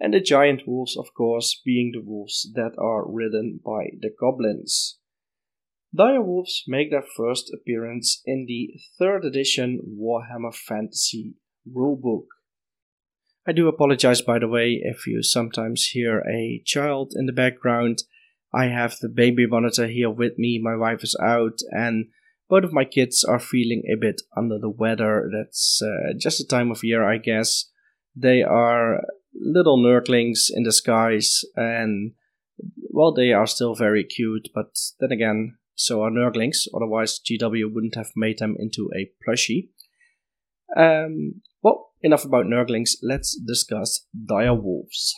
and 0.00 0.12
the 0.12 0.20
giant 0.20 0.62
wolves, 0.66 0.96
of 0.96 1.14
course, 1.16 1.60
being 1.64 1.92
the 1.92 2.02
wolves 2.02 2.50
that 2.54 2.72
are 2.78 3.10
ridden 3.10 3.60
by 3.64 3.90
the 4.00 4.10
goblins. 4.18 4.98
Dire 5.94 6.22
wolves 6.22 6.64
make 6.66 6.90
their 6.90 7.04
first 7.16 7.52
appearance 7.54 8.20
in 8.26 8.46
the 8.46 8.80
3rd 9.00 9.26
edition 9.26 9.80
Warhammer 9.96 10.54
Fantasy 10.54 11.34
rulebook. 11.72 12.26
I 13.46 13.52
do 13.52 13.68
apologize, 13.68 14.20
by 14.20 14.38
the 14.38 14.48
way, 14.48 14.80
if 14.82 15.06
you 15.06 15.22
sometimes 15.22 15.90
hear 15.92 16.20
a 16.20 16.62
child 16.64 17.12
in 17.14 17.26
the 17.26 17.32
background. 17.32 18.02
I 18.52 18.66
have 18.66 18.96
the 19.00 19.08
baby 19.08 19.46
monitor 19.46 19.86
here 19.86 20.10
with 20.10 20.38
me, 20.38 20.60
my 20.62 20.76
wife 20.76 21.04
is 21.04 21.16
out, 21.22 21.58
and 21.70 22.06
both 22.54 22.62
of 22.62 22.72
my 22.72 22.84
kids 22.84 23.24
are 23.24 23.40
feeling 23.40 23.82
a 23.92 23.96
bit 24.00 24.22
under 24.36 24.60
the 24.60 24.70
weather. 24.70 25.28
That's 25.32 25.82
uh, 25.82 26.12
just 26.16 26.38
the 26.38 26.44
time 26.44 26.70
of 26.70 26.84
year, 26.84 27.02
I 27.02 27.18
guess. 27.18 27.68
They 28.14 28.44
are 28.44 29.00
little 29.34 29.76
nurglings 29.76 30.50
in 30.54 30.62
disguise, 30.62 31.40
and 31.56 32.12
well, 32.92 33.12
they 33.12 33.32
are 33.32 33.48
still 33.48 33.74
very 33.74 34.04
cute, 34.04 34.50
but 34.54 34.78
then 35.00 35.10
again, 35.10 35.56
so 35.74 36.02
are 36.02 36.10
nurglings. 36.10 36.68
Otherwise, 36.72 37.18
GW 37.28 37.74
wouldn't 37.74 37.96
have 37.96 38.12
made 38.14 38.38
them 38.38 38.54
into 38.56 38.88
a 38.94 39.10
plushie. 39.26 39.70
Um, 40.76 41.42
well, 41.60 41.90
enough 42.02 42.24
about 42.24 42.46
nurglings. 42.46 42.92
Let's 43.02 43.36
discuss 43.36 44.06
dire 44.14 44.54
wolves. 44.54 45.12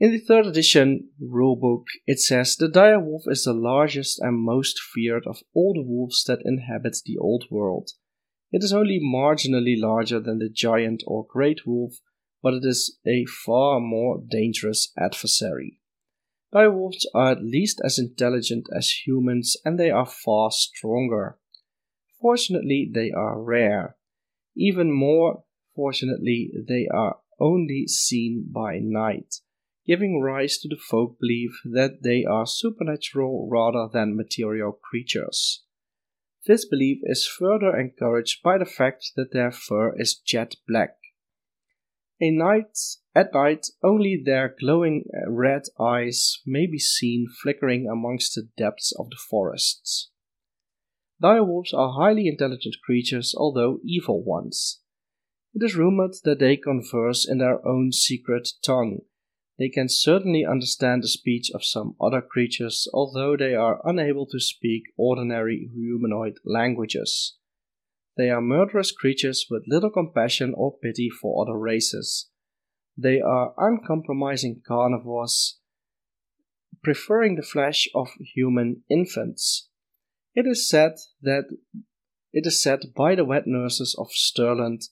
In 0.00 0.12
the 0.12 0.20
third 0.20 0.46
edition 0.46 1.10
rulebook, 1.20 1.86
it 2.06 2.20
says 2.20 2.54
the 2.54 2.68
dire 2.68 3.00
wolf 3.00 3.24
is 3.26 3.42
the 3.42 3.52
largest 3.52 4.20
and 4.20 4.38
most 4.38 4.78
feared 4.80 5.26
of 5.26 5.42
all 5.54 5.74
the 5.74 5.82
wolves 5.82 6.22
that 6.28 6.42
inhabit 6.44 6.98
the 7.04 7.18
old 7.18 7.46
world. 7.50 7.90
It 8.52 8.62
is 8.62 8.72
only 8.72 9.00
marginally 9.00 9.74
larger 9.76 10.20
than 10.20 10.38
the 10.38 10.48
giant 10.48 11.02
or 11.04 11.26
great 11.28 11.66
wolf, 11.66 11.94
but 12.40 12.54
it 12.54 12.64
is 12.64 12.96
a 13.04 13.24
far 13.24 13.80
more 13.80 14.22
dangerous 14.24 14.92
adversary. 14.96 15.80
Dire 16.52 16.70
wolves 16.70 17.04
are 17.12 17.32
at 17.32 17.42
least 17.42 17.80
as 17.84 17.98
intelligent 17.98 18.68
as 18.72 19.02
humans 19.04 19.56
and 19.64 19.80
they 19.80 19.90
are 19.90 20.06
far 20.06 20.52
stronger. 20.52 21.38
Fortunately, 22.20 22.88
they 22.88 23.10
are 23.10 23.42
rare. 23.42 23.96
Even 24.56 24.92
more 24.92 25.42
fortunately, 25.74 26.52
they 26.68 26.86
are 26.86 27.18
only 27.40 27.88
seen 27.88 28.46
by 28.48 28.78
night 28.80 29.40
giving 29.88 30.20
rise 30.20 30.58
to 30.58 30.68
the 30.68 30.76
folk 30.76 31.18
belief 31.18 31.50
that 31.64 32.02
they 32.04 32.22
are 32.22 32.46
supernatural 32.46 33.48
rather 33.50 33.88
than 33.90 34.14
material 34.14 34.70
creatures. 34.70 35.64
This 36.46 36.66
belief 36.66 36.98
is 37.04 37.26
further 37.26 37.74
encouraged 37.74 38.42
by 38.42 38.58
the 38.58 38.66
fact 38.66 39.12
that 39.16 39.32
their 39.32 39.50
fur 39.50 39.98
is 39.98 40.14
jet 40.14 40.56
black. 40.68 40.96
A 42.20 42.30
night, 42.30 42.76
at 43.14 43.32
night, 43.32 43.66
only 43.82 44.20
their 44.22 44.54
glowing 44.60 45.04
uh, 45.14 45.30
red 45.30 45.62
eyes 45.80 46.40
may 46.44 46.66
be 46.66 46.78
seen 46.78 47.26
flickering 47.42 47.88
amongst 47.90 48.34
the 48.34 48.48
depths 48.56 48.92
of 48.98 49.08
the 49.08 49.18
forests. 49.30 50.10
Direwolves 51.22 51.72
are 51.72 51.94
highly 51.98 52.28
intelligent 52.28 52.76
creatures, 52.84 53.34
although 53.36 53.78
evil 53.84 54.22
ones. 54.22 54.80
It 55.54 55.64
is 55.64 55.76
rumored 55.76 56.14
that 56.24 56.40
they 56.40 56.56
converse 56.56 57.28
in 57.28 57.38
their 57.38 57.66
own 57.66 57.92
secret 57.92 58.50
tongue. 58.64 58.98
They 59.58 59.68
can 59.68 59.88
certainly 59.88 60.44
understand 60.44 61.02
the 61.02 61.08
speech 61.08 61.50
of 61.52 61.64
some 61.64 61.96
other 62.00 62.20
creatures, 62.22 62.86
although 62.94 63.36
they 63.36 63.54
are 63.54 63.80
unable 63.84 64.26
to 64.26 64.38
speak 64.38 64.84
ordinary 64.96 65.68
humanoid 65.74 66.34
languages. 66.44 67.36
They 68.16 68.30
are 68.30 68.40
murderous 68.40 68.92
creatures 68.92 69.46
with 69.50 69.64
little 69.66 69.90
compassion 69.90 70.54
or 70.56 70.78
pity 70.78 71.10
for 71.10 71.42
other 71.42 71.58
races. 71.58 72.30
They 72.96 73.20
are 73.20 73.54
uncompromising 73.56 74.62
carnivores, 74.66 75.58
preferring 76.82 77.36
the 77.36 77.42
flesh 77.42 77.88
of 77.94 78.08
human 78.34 78.82
infants. 78.88 79.68
It 80.34 80.46
is 80.46 80.68
said 80.68 80.92
that 81.22 81.44
it 82.32 82.46
is 82.46 82.62
said 82.62 82.92
by 82.96 83.14
the 83.14 83.24
wet 83.24 83.46
nurses 83.46 83.96
of 83.98 84.08
Stirland 84.10 84.84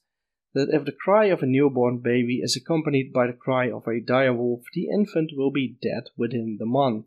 that 0.57 0.73
if 0.73 0.85
the 0.85 0.91
cry 0.91 1.25
of 1.25 1.43
a 1.43 1.45
newborn 1.45 1.99
baby 1.99 2.39
is 2.41 2.55
accompanied 2.55 3.13
by 3.13 3.27
the 3.27 3.33
cry 3.33 3.69
of 3.69 3.83
a 3.85 4.01
direwolf, 4.01 4.63
the 4.73 4.87
infant 4.91 5.31
will 5.35 5.51
be 5.51 5.77
dead 5.83 6.09
within 6.17 6.57
the 6.57 6.65
month. 6.65 7.05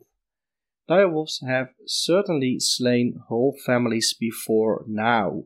Direwolves 0.89 1.45
have 1.45 1.73
certainly 1.85 2.61
slain 2.61 3.19
whole 3.27 3.53
families 3.65 4.15
before 4.17 4.85
now. 4.87 5.43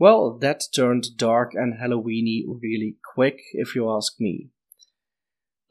Well, 0.00 0.36
that 0.38 0.64
turned 0.74 1.16
dark 1.16 1.52
and 1.54 1.74
Halloweeny 1.74 2.42
really 2.60 2.96
quick, 3.14 3.38
if 3.52 3.76
you 3.76 3.88
ask 3.88 4.18
me. 4.18 4.48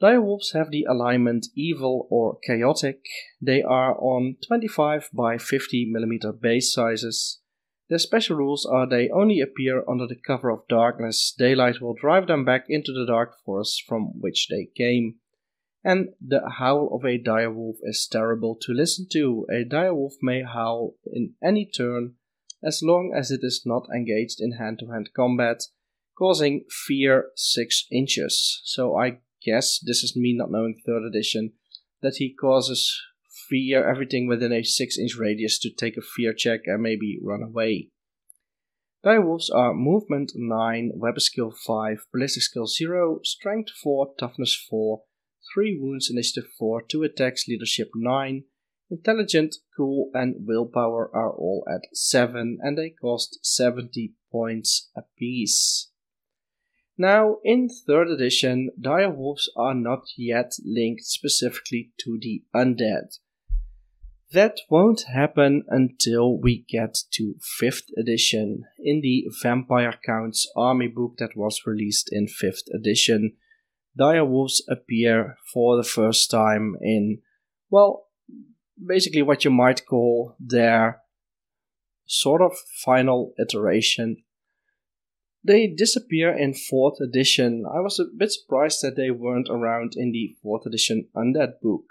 Direwolves 0.00 0.54
have 0.54 0.70
the 0.70 0.86
alignment 0.88 1.48
evil 1.54 2.08
or 2.10 2.38
chaotic. 2.46 3.04
They 3.42 3.60
are 3.60 3.94
on 4.00 4.36
25 4.46 5.10
by 5.12 5.36
50 5.36 5.92
mm 5.94 6.40
base 6.40 6.72
sizes 6.72 7.40
their 7.88 7.98
special 7.98 8.36
rules 8.36 8.66
are 8.66 8.86
they 8.86 9.08
only 9.10 9.40
appear 9.40 9.82
under 9.88 10.06
the 10.06 10.20
cover 10.26 10.50
of 10.50 10.68
darkness, 10.68 11.34
daylight 11.36 11.80
will 11.80 11.94
drive 11.94 12.26
them 12.26 12.44
back 12.44 12.66
into 12.68 12.92
the 12.92 13.06
dark 13.06 13.34
forest 13.44 13.84
from 13.86 14.12
which 14.20 14.48
they 14.48 14.68
came. 14.76 15.16
And 15.84 16.10
the 16.20 16.42
howl 16.58 16.90
of 16.92 17.04
a 17.04 17.18
direwolf 17.18 17.76
is 17.82 18.06
terrible 18.10 18.56
to 18.62 18.72
listen 18.72 19.06
to. 19.12 19.46
A 19.50 19.64
direwolf 19.64 20.14
may 20.20 20.42
howl 20.42 20.94
in 21.06 21.34
any 21.42 21.64
turn 21.64 22.14
as 22.62 22.80
long 22.82 23.14
as 23.16 23.30
it 23.30 23.40
is 23.42 23.62
not 23.64 23.86
engaged 23.94 24.40
in 24.40 24.52
hand 24.52 24.80
to 24.80 24.90
hand 24.90 25.10
combat, 25.14 25.62
causing 26.18 26.64
fear 26.86 27.30
6 27.36 27.86
inches. 27.92 28.60
So 28.64 28.98
I 28.98 29.18
guess 29.44 29.78
this 29.78 30.02
is 30.02 30.16
me 30.16 30.34
not 30.36 30.50
knowing 30.50 30.82
3rd 30.86 31.06
edition, 31.06 31.52
that 32.02 32.16
he 32.16 32.34
causes 32.34 33.00
fear 33.48 33.88
everything 33.88 34.26
within 34.26 34.52
a 34.52 34.62
6 34.62 34.98
inch 34.98 35.16
radius 35.16 35.58
to 35.60 35.70
take 35.70 35.96
a 35.96 36.02
fear 36.02 36.32
check 36.32 36.60
and 36.66 36.82
maybe 36.82 37.18
run 37.22 37.42
away. 37.42 37.90
Direwolves 39.04 39.48
are 39.54 39.74
movement 39.74 40.32
9, 40.34 40.92
weapon 40.94 41.20
skill 41.20 41.52
5, 41.52 42.06
ballistic 42.12 42.42
skill 42.42 42.66
0, 42.66 43.20
strength 43.22 43.70
4, 43.82 44.14
toughness 44.18 44.54
4, 44.68 45.02
3 45.54 45.78
wounds, 45.80 46.10
initiative 46.10 46.50
4, 46.58 46.82
2 46.82 47.04
attacks, 47.04 47.46
leadership 47.46 47.90
9, 47.94 48.44
intelligent, 48.90 49.56
cool, 49.76 50.10
and 50.14 50.46
willpower 50.46 51.10
are 51.14 51.32
all 51.32 51.64
at 51.72 51.82
7 51.94 52.58
and 52.60 52.76
they 52.76 52.90
cost 52.90 53.38
70 53.42 54.14
points 54.32 54.90
apiece. 54.96 55.90
Now, 56.96 57.36
in 57.44 57.68
3rd 57.68 58.14
edition, 58.14 58.70
direwolves 58.80 59.44
are 59.56 59.74
not 59.74 60.08
yet 60.16 60.54
linked 60.64 61.04
specifically 61.04 61.92
to 62.00 62.18
the 62.20 62.42
undead. 62.52 63.18
That 64.32 64.60
won't 64.68 65.04
happen 65.12 65.64
until 65.68 66.38
we 66.38 66.66
get 66.68 66.98
to 67.12 67.36
5th 67.62 67.88
edition 67.96 68.64
in 68.78 69.00
the 69.00 69.24
Vampire 69.42 69.94
Counts 70.04 70.46
army 70.54 70.86
book 70.86 71.14
that 71.18 71.34
was 71.34 71.62
released 71.64 72.10
in 72.12 72.26
5th 72.26 72.68
edition. 72.74 73.36
Direwolves 73.98 74.60
appear 74.68 75.38
for 75.50 75.78
the 75.78 75.88
first 75.88 76.30
time 76.30 76.76
in, 76.82 77.20
well, 77.70 78.08
basically 78.86 79.22
what 79.22 79.46
you 79.46 79.50
might 79.50 79.86
call 79.86 80.36
their 80.38 81.00
sort 82.06 82.42
of 82.42 82.52
final 82.84 83.32
iteration. 83.40 84.24
They 85.42 85.68
disappear 85.68 86.36
in 86.36 86.52
4th 86.52 87.00
edition. 87.00 87.64
I 87.66 87.80
was 87.80 87.98
a 87.98 88.04
bit 88.14 88.32
surprised 88.32 88.82
that 88.82 88.96
they 88.96 89.10
weren't 89.10 89.48
around 89.50 89.94
in 89.96 90.12
the 90.12 90.36
4th 90.44 90.66
edition 90.66 91.08
Undead 91.16 91.60
book. 91.62 91.84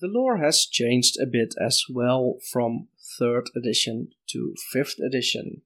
The 0.00 0.06
lore 0.08 0.38
has 0.38 0.64
changed 0.64 1.16
a 1.20 1.26
bit 1.26 1.54
as 1.60 1.82
well 1.90 2.38
from 2.52 2.88
3rd 3.20 3.46
edition 3.56 4.10
to 4.30 4.54
5th 4.74 4.98
edition. 5.04 5.62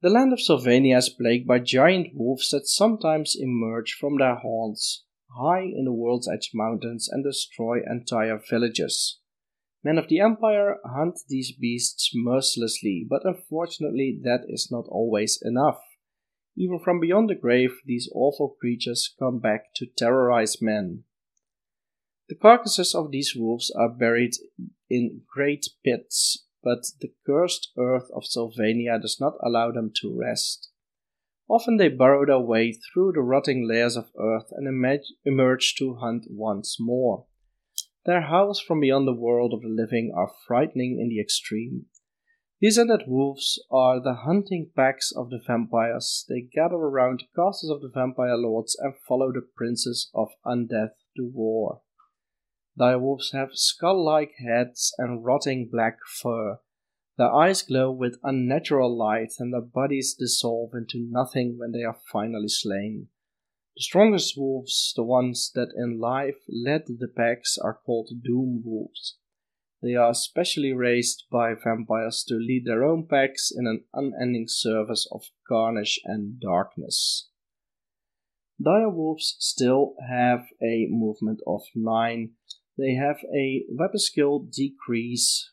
The 0.00 0.10
land 0.10 0.32
of 0.32 0.40
Sylvania 0.40 0.96
is 0.96 1.08
plagued 1.08 1.46
by 1.46 1.60
giant 1.60 2.08
wolves 2.14 2.50
that 2.50 2.66
sometimes 2.66 3.36
emerge 3.38 3.96
from 3.98 4.18
their 4.18 4.36
haunts 4.36 5.04
high 5.36 5.62
in 5.62 5.84
the 5.84 5.92
world's 5.92 6.28
edge 6.28 6.50
mountains 6.54 7.08
and 7.08 7.22
destroy 7.22 7.78
entire 7.88 8.40
villages. 8.50 9.20
Men 9.84 9.98
of 9.98 10.08
the 10.08 10.20
Empire 10.20 10.78
hunt 10.84 11.20
these 11.28 11.52
beasts 11.52 12.10
mercilessly, 12.14 13.06
but 13.08 13.24
unfortunately 13.24 14.18
that 14.24 14.42
is 14.48 14.68
not 14.70 14.86
always 14.88 15.38
enough. 15.42 15.80
Even 16.56 16.80
from 16.80 16.98
beyond 16.98 17.30
the 17.30 17.36
grave, 17.36 17.80
these 17.84 18.10
awful 18.12 18.56
creatures 18.60 19.14
come 19.18 19.38
back 19.38 19.66
to 19.76 19.86
terrorize 19.86 20.60
men. 20.60 21.04
The 22.28 22.34
carcasses 22.34 22.94
of 22.94 23.10
these 23.10 23.34
wolves 23.34 23.70
are 23.70 23.88
buried 23.88 24.34
in 24.90 25.22
great 25.26 25.66
pits, 25.82 26.46
but 26.62 26.84
the 27.00 27.12
cursed 27.24 27.72
earth 27.78 28.10
of 28.14 28.26
Sylvania 28.26 28.98
does 29.00 29.18
not 29.18 29.34
allow 29.42 29.72
them 29.72 29.92
to 30.02 30.14
rest. 30.14 30.70
Often 31.48 31.78
they 31.78 31.88
burrow 31.88 32.26
their 32.26 32.38
way 32.40 32.72
through 32.72 33.12
the 33.12 33.22
rotting 33.22 33.66
layers 33.66 33.96
of 33.96 34.10
earth 34.20 34.52
and 34.52 34.68
emerge 35.24 35.74
to 35.76 35.94
hunt 35.94 36.26
once 36.28 36.76
more. 36.78 37.24
Their 38.04 38.20
howls 38.22 38.60
from 38.60 38.80
beyond 38.80 39.08
the 39.08 39.14
world 39.14 39.54
of 39.54 39.62
the 39.62 39.68
living 39.68 40.12
are 40.14 40.30
frightening 40.46 40.98
in 41.00 41.08
the 41.08 41.20
extreme. 41.20 41.86
These 42.60 42.76
undead 42.76 43.06
wolves 43.06 43.58
are 43.70 44.02
the 44.02 44.14
hunting 44.26 44.70
packs 44.76 45.12
of 45.16 45.30
the 45.30 45.40
vampires. 45.46 46.26
They 46.28 46.42
gather 46.42 46.76
around 46.76 47.20
the 47.20 47.42
castles 47.42 47.70
of 47.70 47.80
the 47.80 47.88
vampire 47.88 48.36
lords 48.36 48.76
and 48.78 48.94
follow 49.08 49.32
the 49.32 49.46
princes 49.56 50.10
of 50.14 50.28
undeath 50.44 50.96
to 51.16 51.30
war. 51.32 51.80
Direwolves 52.78 53.32
have 53.32 53.50
skull-like 53.54 54.34
heads 54.38 54.94
and 54.98 55.24
rotting 55.24 55.68
black 55.68 55.98
fur. 56.06 56.60
Their 57.16 57.34
eyes 57.34 57.62
glow 57.62 57.90
with 57.90 58.20
unnatural 58.22 58.96
light 58.96 59.32
and 59.40 59.52
their 59.52 59.60
bodies 59.60 60.14
dissolve 60.14 60.70
into 60.74 61.08
nothing 61.10 61.58
when 61.58 61.72
they 61.72 61.82
are 61.82 61.98
finally 62.12 62.48
slain. 62.48 63.08
The 63.76 63.82
strongest 63.82 64.36
wolves, 64.36 64.92
the 64.94 65.02
ones 65.02 65.50
that 65.56 65.72
in 65.76 65.98
life 65.98 66.38
led 66.48 66.84
the 66.86 67.08
packs, 67.08 67.58
are 67.58 67.80
called 67.84 68.10
Doom 68.22 68.62
Wolves. 68.64 69.16
They 69.82 69.94
are 69.96 70.14
specially 70.14 70.72
raised 70.72 71.24
by 71.30 71.54
vampires 71.54 72.24
to 72.28 72.34
lead 72.34 72.64
their 72.64 72.84
own 72.84 73.06
packs 73.08 73.50
in 73.56 73.66
an 73.66 73.84
unending 73.92 74.46
service 74.48 75.08
of 75.10 75.30
carnage 75.48 76.00
and 76.04 76.38
darkness. 76.40 77.28
Dire 78.60 78.90
Wolves 78.90 79.36
still 79.38 79.94
have 80.08 80.46
a 80.60 80.86
movement 80.90 81.40
of 81.46 81.62
9 81.74 82.30
they 82.78 82.94
have 82.94 83.18
a 83.34 83.64
weapon 83.68 83.98
skill 83.98 84.38
decrease, 84.38 85.50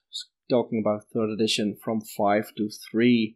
talking 0.50 0.80
about 0.80 1.06
3rd 1.14 1.34
edition, 1.34 1.76
from 1.84 2.00
5 2.00 2.54
to 2.58 2.70
3. 2.92 3.36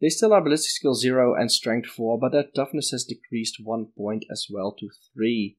They 0.00 0.08
still 0.08 0.32
are 0.32 0.42
ballistic 0.42 0.72
skill 0.72 0.94
0 0.94 1.36
and 1.36 1.50
strength 1.50 1.88
4, 1.88 2.18
but 2.18 2.32
their 2.32 2.48
toughness 2.54 2.90
has 2.90 3.04
decreased 3.04 3.58
1 3.62 3.86
point 3.96 4.24
as 4.30 4.48
well 4.50 4.74
to 4.80 4.88
3. 5.14 5.56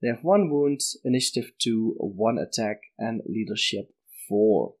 They 0.00 0.08
have 0.08 0.22
1 0.22 0.48
wound, 0.48 0.80
initiative 1.04 1.50
2, 1.60 1.96
1 1.98 2.38
attack, 2.38 2.78
and 2.98 3.20
leadership 3.26 3.90
4. 4.28 4.74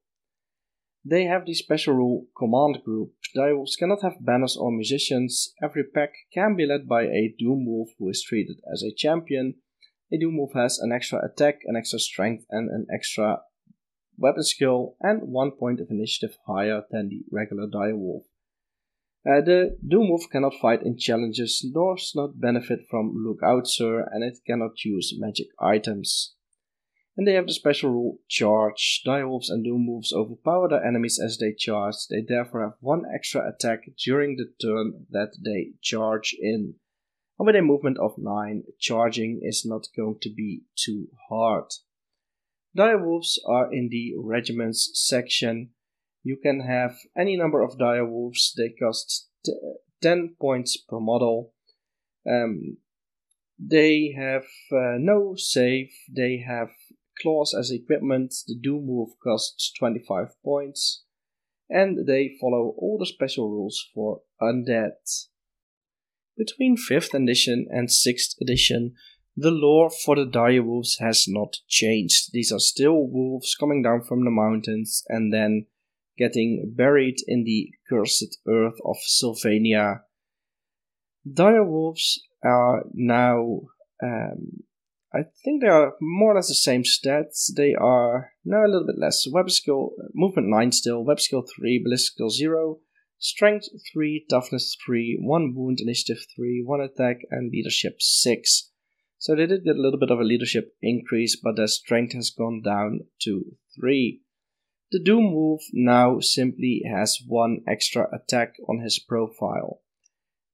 They 1.04 1.24
have 1.24 1.46
the 1.46 1.54
special 1.54 1.94
rule 1.94 2.26
Command 2.38 2.84
Group. 2.84 3.14
Direwolves 3.36 3.76
cannot 3.76 4.02
have 4.02 4.24
banners 4.24 4.56
or 4.56 4.70
musicians. 4.70 5.52
Every 5.60 5.82
pack 5.82 6.12
can 6.32 6.54
be 6.54 6.64
led 6.64 6.86
by 6.86 7.02
a 7.02 7.34
Doom 7.36 7.66
Wolf 7.66 7.90
who 7.98 8.08
is 8.08 8.22
treated 8.22 8.60
as 8.72 8.84
a 8.84 8.94
champion 8.94 9.56
a 10.12 10.18
Doom 10.18 10.36
Wolf 10.36 10.52
has 10.54 10.78
an 10.78 10.92
extra 10.92 11.24
attack, 11.24 11.60
an 11.64 11.76
extra 11.76 11.98
strength, 11.98 12.44
and 12.50 12.70
an 12.70 12.86
extra 12.92 13.40
weapon 14.18 14.42
skill, 14.42 14.96
and 15.00 15.22
one 15.22 15.52
point 15.52 15.80
of 15.80 15.90
initiative 15.90 16.36
higher 16.46 16.82
than 16.90 17.08
the 17.08 17.24
regular 17.30 17.66
Direwolf. 17.66 18.24
Uh, 19.24 19.40
the 19.40 19.78
Doom 19.86 20.08
Wolf 20.08 20.24
cannot 20.30 20.54
fight 20.60 20.82
in 20.82 20.98
challenges, 20.98 21.64
nor 21.72 21.96
does 21.96 22.12
not 22.14 22.40
benefit 22.40 22.80
from 22.90 23.14
Look 23.24 23.38
Out 23.42 23.66
Sir, 23.66 24.06
and 24.12 24.22
it 24.22 24.38
cannot 24.46 24.84
use 24.84 25.14
magic 25.16 25.46
items. 25.58 26.34
And 27.16 27.26
they 27.26 27.34
have 27.34 27.46
the 27.46 27.52
special 27.52 27.90
rule 27.90 28.18
Charge. 28.28 29.02
Direwolves 29.06 29.50
and 29.50 29.64
Doom 29.64 29.86
Wolves 29.86 30.12
overpower 30.12 30.68
their 30.68 30.84
enemies 30.84 31.20
as 31.22 31.38
they 31.38 31.52
charge. 31.52 31.94
They 32.10 32.22
therefore 32.26 32.62
have 32.62 32.78
one 32.80 33.04
extra 33.14 33.48
attack 33.48 33.84
during 34.02 34.36
the 34.36 34.50
turn 34.60 35.06
that 35.10 35.36
they 35.42 35.72
charge 35.82 36.34
in. 36.38 36.74
And 37.42 37.46
with 37.48 37.56
a 37.56 37.62
movement 37.62 37.98
of 37.98 38.18
9, 38.18 38.62
charging 38.78 39.40
is 39.42 39.66
not 39.66 39.88
going 39.96 40.18
to 40.22 40.30
be 40.32 40.62
too 40.76 41.08
hard. 41.28 41.64
Direwolves 42.78 43.36
are 43.44 43.68
in 43.74 43.88
the 43.90 44.12
regiments 44.16 44.88
section. 44.94 45.70
You 46.22 46.36
can 46.40 46.60
have 46.60 46.94
any 47.18 47.36
number 47.36 47.60
of 47.60 47.78
direwolves, 47.78 48.52
they 48.56 48.68
cost 48.68 49.28
t- 49.44 49.58
10 50.02 50.36
points 50.40 50.76
per 50.76 51.00
model. 51.00 51.52
Um, 52.24 52.76
they 53.58 54.14
have 54.16 54.44
uh, 54.70 54.98
no 55.00 55.34
save, 55.34 55.90
they 56.08 56.44
have 56.46 56.68
claws 57.20 57.56
as 57.58 57.72
equipment, 57.72 58.32
the 58.46 58.54
Doom 58.54 58.86
move 58.86 59.18
costs 59.20 59.72
25 59.80 60.28
points, 60.44 61.02
and 61.68 62.06
they 62.06 62.36
follow 62.40 62.72
all 62.78 62.98
the 63.00 63.06
special 63.06 63.50
rules 63.50 63.84
for 63.92 64.20
Undead. 64.40 64.92
Between 66.36 66.76
5th 66.76 67.14
edition 67.14 67.66
and 67.70 67.88
6th 67.88 68.34
edition, 68.40 68.94
the 69.36 69.50
lore 69.50 69.90
for 69.90 70.16
the 70.16 70.26
dire 70.26 70.62
wolves 70.62 70.98
has 70.98 71.26
not 71.26 71.56
changed. 71.68 72.32
These 72.32 72.52
are 72.52 72.58
still 72.58 73.06
wolves 73.06 73.54
coming 73.58 73.82
down 73.82 74.02
from 74.02 74.24
the 74.24 74.30
mountains 74.30 75.04
and 75.08 75.32
then 75.32 75.66
getting 76.18 76.72
buried 76.76 77.16
in 77.26 77.44
the 77.44 77.70
cursed 77.88 78.38
earth 78.48 78.76
of 78.84 78.96
Sylvania. 79.06 80.02
Dire 81.30 81.64
wolves 81.64 82.22
are 82.44 82.84
now, 82.92 83.60
um, 84.02 84.64
I 85.14 85.20
think 85.44 85.62
they 85.62 85.68
are 85.68 85.94
more 86.00 86.32
or 86.32 86.36
less 86.36 86.48
the 86.48 86.54
same 86.54 86.82
stats. 86.82 87.50
They 87.54 87.74
are 87.74 88.32
now 88.44 88.64
a 88.64 88.68
little 88.68 88.86
bit 88.86 88.98
less. 88.98 89.26
Web 89.30 89.50
skill, 89.50 89.90
movement 90.14 90.48
9 90.48 90.72
still, 90.72 91.04
web 91.04 91.20
skill 91.20 91.44
3, 91.56 91.80
ballistic 91.84 92.14
skill 92.14 92.30
0, 92.30 92.78
strength 93.22 93.68
3, 93.92 94.26
toughness 94.28 94.76
3, 94.84 95.18
1 95.20 95.54
wound, 95.54 95.78
initiative 95.80 96.26
3, 96.36 96.62
1 96.64 96.80
attack, 96.80 97.18
and 97.30 97.50
leadership 97.52 98.02
6. 98.02 98.70
So 99.18 99.36
they 99.36 99.46
did 99.46 99.64
get 99.64 99.76
a 99.76 99.80
little 99.80 100.00
bit 100.00 100.10
of 100.10 100.18
a 100.18 100.24
leadership 100.24 100.74
increase, 100.82 101.36
but 101.36 101.54
their 101.56 101.68
strength 101.68 102.14
has 102.14 102.30
gone 102.30 102.62
down 102.62 103.06
to 103.22 103.56
3. 103.80 104.20
The 104.90 104.98
Doom 104.98 105.32
Wolf 105.32 105.62
now 105.72 106.18
simply 106.18 106.82
has 106.92 107.20
one 107.26 107.60
extra 107.66 108.08
attack 108.12 108.56
on 108.68 108.80
his 108.80 108.98
profile. 108.98 109.80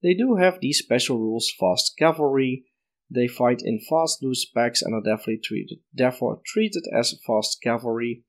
They 0.03 0.13
do 0.13 0.37
have 0.37 0.61
these 0.61 0.79
special 0.79 1.19
rules 1.19 1.51
fast 1.59 1.95
cavalry. 1.99 2.67
They 3.11 3.27
fight 3.27 3.63
in 3.65 3.81
fast 3.81 4.23
loose 4.23 4.45
packs 4.45 4.83
and 4.83 4.95
are 4.95 5.01
definitely 5.01 5.41
treated, 5.43 5.79
therefore 5.93 6.43
treated 6.47 6.85
as 6.95 7.19
fast 7.27 7.63
cavalry. 7.63 8.25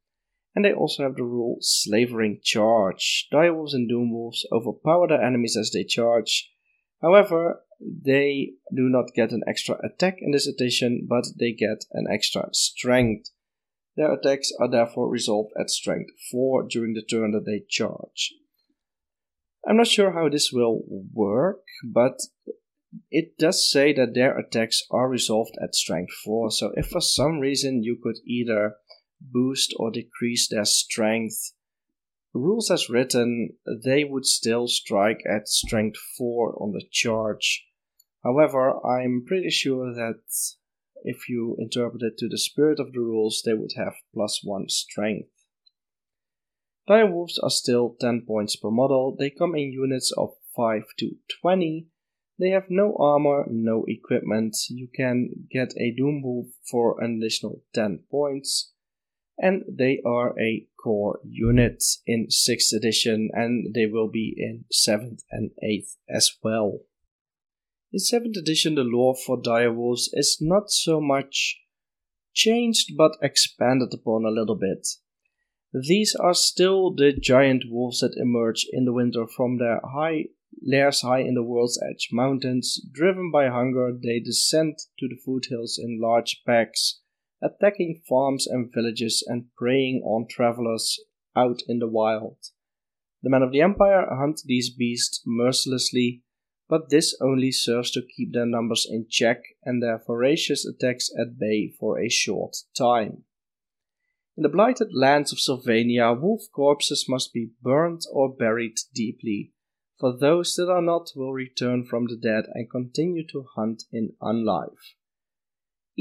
And 0.60 0.66
they 0.66 0.74
also 0.74 1.04
have 1.04 1.16
the 1.16 1.24
rule 1.24 1.60
slavering 1.62 2.42
charge. 2.44 3.30
Direwolves 3.32 3.72
and 3.72 3.90
Doomwolves 3.90 4.40
overpower 4.52 5.08
their 5.08 5.24
enemies 5.24 5.56
as 5.58 5.72
they 5.72 5.86
charge. 5.86 6.52
However, 7.02 7.62
they 7.80 8.56
do 8.76 8.90
not 8.90 9.14
get 9.16 9.32
an 9.32 9.42
extra 9.48 9.78
attack 9.82 10.18
in 10.20 10.32
this 10.32 10.50
edition, 10.50 11.08
but 11.10 11.24
they 11.40 11.54
get 11.54 11.86
an 11.94 12.08
extra 12.12 12.50
strength. 12.52 13.30
Their 13.96 14.12
attacks 14.12 14.52
are 14.60 14.70
therefore 14.70 15.10
resolved 15.10 15.54
at 15.58 15.70
strength 15.70 16.12
4 16.30 16.68
during 16.70 16.94
the 16.94 17.04
turn 17.04 17.32
that 17.32 17.46
they 17.46 17.64
charge. 17.70 18.34
I'm 19.66 19.78
not 19.78 19.88
sure 19.88 20.12
how 20.12 20.28
this 20.28 20.52
will 20.52 20.82
work, 21.14 21.62
but 21.86 22.18
it 23.10 23.38
does 23.38 23.72
say 23.72 23.94
that 23.94 24.14
their 24.14 24.38
attacks 24.38 24.84
are 24.92 25.08
resolved 25.08 25.56
at 25.64 25.74
strength 25.74 26.12
4, 26.26 26.52
so 26.52 26.74
if 26.76 26.88
for 26.88 27.00
some 27.00 27.40
reason 27.40 27.82
you 27.82 27.98
could 28.04 28.18
either 28.28 28.76
boost 29.22 29.74
or 29.78 29.92
decrease 29.92 30.48
their 30.48 30.66
strength, 30.66 31.54
rules 32.34 32.70
as 32.70 32.90
written, 32.90 33.58
they 33.84 34.04
would 34.04 34.26
still 34.26 34.68
strike 34.68 35.22
at 35.28 35.48
strength 35.48 35.98
4 36.18 36.62
on 36.62 36.72
the 36.72 36.84
charge. 36.92 37.66
However, 38.24 38.86
I'm 38.86 39.24
pretty 39.26 39.50
sure 39.50 39.94
that 39.94 40.22
if 41.04 41.30
you 41.30 41.56
interpret 41.58 42.04
it 42.04 42.18
to 42.18 42.28
the 42.28 42.38
spirit 42.38 42.80
of 42.80 42.92
the 42.92 43.00
rules, 43.00 43.42
they 43.46 43.54
would 43.54 43.74
have 43.78 43.94
plus 44.14 44.42
1 44.44 44.70
strength. 44.70 45.30
Direwolves 46.88 47.38
are 47.42 47.50
still 47.50 47.96
10 48.00 48.24
points 48.28 48.56
per 48.56 48.72
model, 48.72 49.16
they 49.18 49.30
come 49.30 49.56
in 49.56 49.72
units 49.72 50.12
of 50.18 50.36
5 50.56 50.84
to 50.98 51.16
20. 51.42 51.88
They 52.40 52.50
have 52.50 52.70
no 52.70 52.96
armor, 52.98 53.46
no 53.50 53.86
equipment. 53.88 54.56
You 54.70 54.88
can 54.94 55.48
get 55.52 55.74
a 55.78 55.92
Doom 55.92 56.22
Wolf 56.24 56.48
for 56.70 57.02
an 57.04 57.18
additional 57.18 57.64
10 57.74 58.06
points. 58.10 58.72
And 59.42 59.64
they 59.68 60.02
are 60.06 60.38
a 60.40 60.68
core 60.84 61.20
unit 61.24 61.82
in 62.06 62.28
6th 62.28 62.74
edition, 62.76 63.30
and 63.34 63.74
they 63.74 63.86
will 63.86 64.10
be 64.10 64.34
in 64.38 64.66
7th 64.72 65.22
and 65.32 65.52
8th 65.64 65.96
as 66.10 66.32
well. 66.44 66.80
In 67.92 68.00
7th 68.00 68.38
edition, 68.38 68.76
the 68.76 68.84
lore 68.84 69.16
for 69.16 69.42
direwolves 69.42 70.10
is 70.14 70.38
not 70.42 70.70
so 70.70 71.00
much 71.00 71.58
changed 72.34 72.92
but 72.98 73.18
expanded 73.22 73.94
upon 73.94 74.26
a 74.26 74.30
little 74.30 74.56
bit. 74.56 74.88
These 75.74 76.16
are 76.16 76.34
still 76.34 76.94
the 76.94 77.14
giant 77.14 77.66
wolves 77.70 78.00
that 78.00 78.18
emerge 78.18 78.66
in 78.72 78.86
the 78.86 78.94
winter 78.94 79.26
from 79.28 79.58
their 79.58 79.82
high 79.84 80.26
lairs 80.66 81.02
high 81.02 81.20
in 81.20 81.36
the 81.36 81.44
world's 81.44 81.80
edge 81.82 82.10
mountains. 82.12 82.82
Driven 82.92 83.32
by 83.32 83.50
hunger, 83.50 83.92
they 83.92 84.20
descend 84.20 84.78
to 85.00 85.08
the 85.08 85.20
foothills 85.24 85.80
in 85.82 86.00
large 86.02 86.42
packs, 86.46 87.02
attacking 87.42 88.02
farms 88.08 88.48
and 88.48 88.72
villages 88.74 89.24
and 89.28 89.46
preying 89.58 90.02
on 90.06 90.28
travelers 90.30 91.00
out 91.36 91.62
in 91.68 91.80
the 91.80 91.88
wild. 91.88 92.38
The 93.22 93.30
men 93.30 93.44
of 93.44 93.52
the 93.52 93.62
Empire 93.62 94.08
hunt 94.10 94.42
these 94.46 94.70
beasts 94.70 95.22
mercilessly 95.26 96.24
but 96.70 96.92
this 96.92 97.18
only 97.20 97.52
serves 97.52 97.90
to 97.92 98.06
keep 98.16 98.32
their 98.32 98.46
numbers 98.46 98.88
in 98.90 99.08
check 99.10 99.42
and 99.64 99.82
their 99.82 100.02
voracious 100.06 100.66
attacks 100.66 101.10
at 101.20 101.40
bay 101.40 101.74
for 101.80 102.00
a 102.00 102.10
short 102.10 102.56
time. 102.78 103.24
In 104.38 104.44
the 104.44 104.50
blighted 104.50 104.94
lands 104.94 105.34
of 105.34 105.40
Sylvania, 105.40 106.14
wolf 106.14 106.44
corpses 106.54 107.08
must 107.10 107.34
be 107.34 107.50
burned 107.62 108.04
or 108.14 108.34
buried 108.34 108.78
deeply, 108.94 109.52
for 110.00 110.16
those 110.16 110.56
that 110.56 110.70
are 110.70 110.82
not 110.82 111.10
will 111.16 111.34
return 111.34 111.84
from 111.84 112.06
the 112.06 112.16
dead 112.16 112.46
and 112.54 112.70
continue 112.70 113.26
to 113.28 113.48
hunt 113.56 113.84
in 113.92 114.14
unlife. 114.22 114.96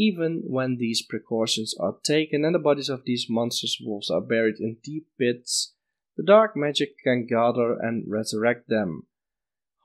Even 0.01 0.45
when 0.47 0.77
these 0.77 1.03
precautions 1.03 1.75
are 1.81 1.97
taken 2.05 2.45
and 2.45 2.55
the 2.55 2.61
bodies 2.61 2.89
of 2.89 3.03
these 3.05 3.27
monstrous 3.29 3.81
wolves 3.85 4.11
are 4.11 4.21
buried 4.21 4.61
in 4.61 4.77
deep 4.81 5.09
pits, 5.19 5.75
the 6.17 6.23
dark 6.23 6.57
magic 6.57 6.99
can 7.03 7.27
gather 7.27 7.77
and 7.81 8.05
resurrect 8.07 8.69
them, 8.69 9.09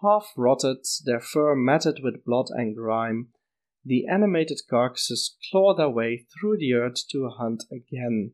half 0.04 0.32
rotted, 0.38 0.86
their 1.04 1.20
fur 1.20 1.56
matted 1.56 2.02
with 2.04 2.24
blood 2.24 2.46
and 2.52 2.76
grime, 2.76 3.30
the 3.84 4.06
animated 4.06 4.62
carcasses 4.70 5.36
claw 5.50 5.74
their 5.74 5.90
way 5.90 6.28
through 6.40 6.58
the 6.58 6.74
earth 6.76 7.08
to 7.10 7.28
hunt 7.30 7.64
again. 7.72 8.34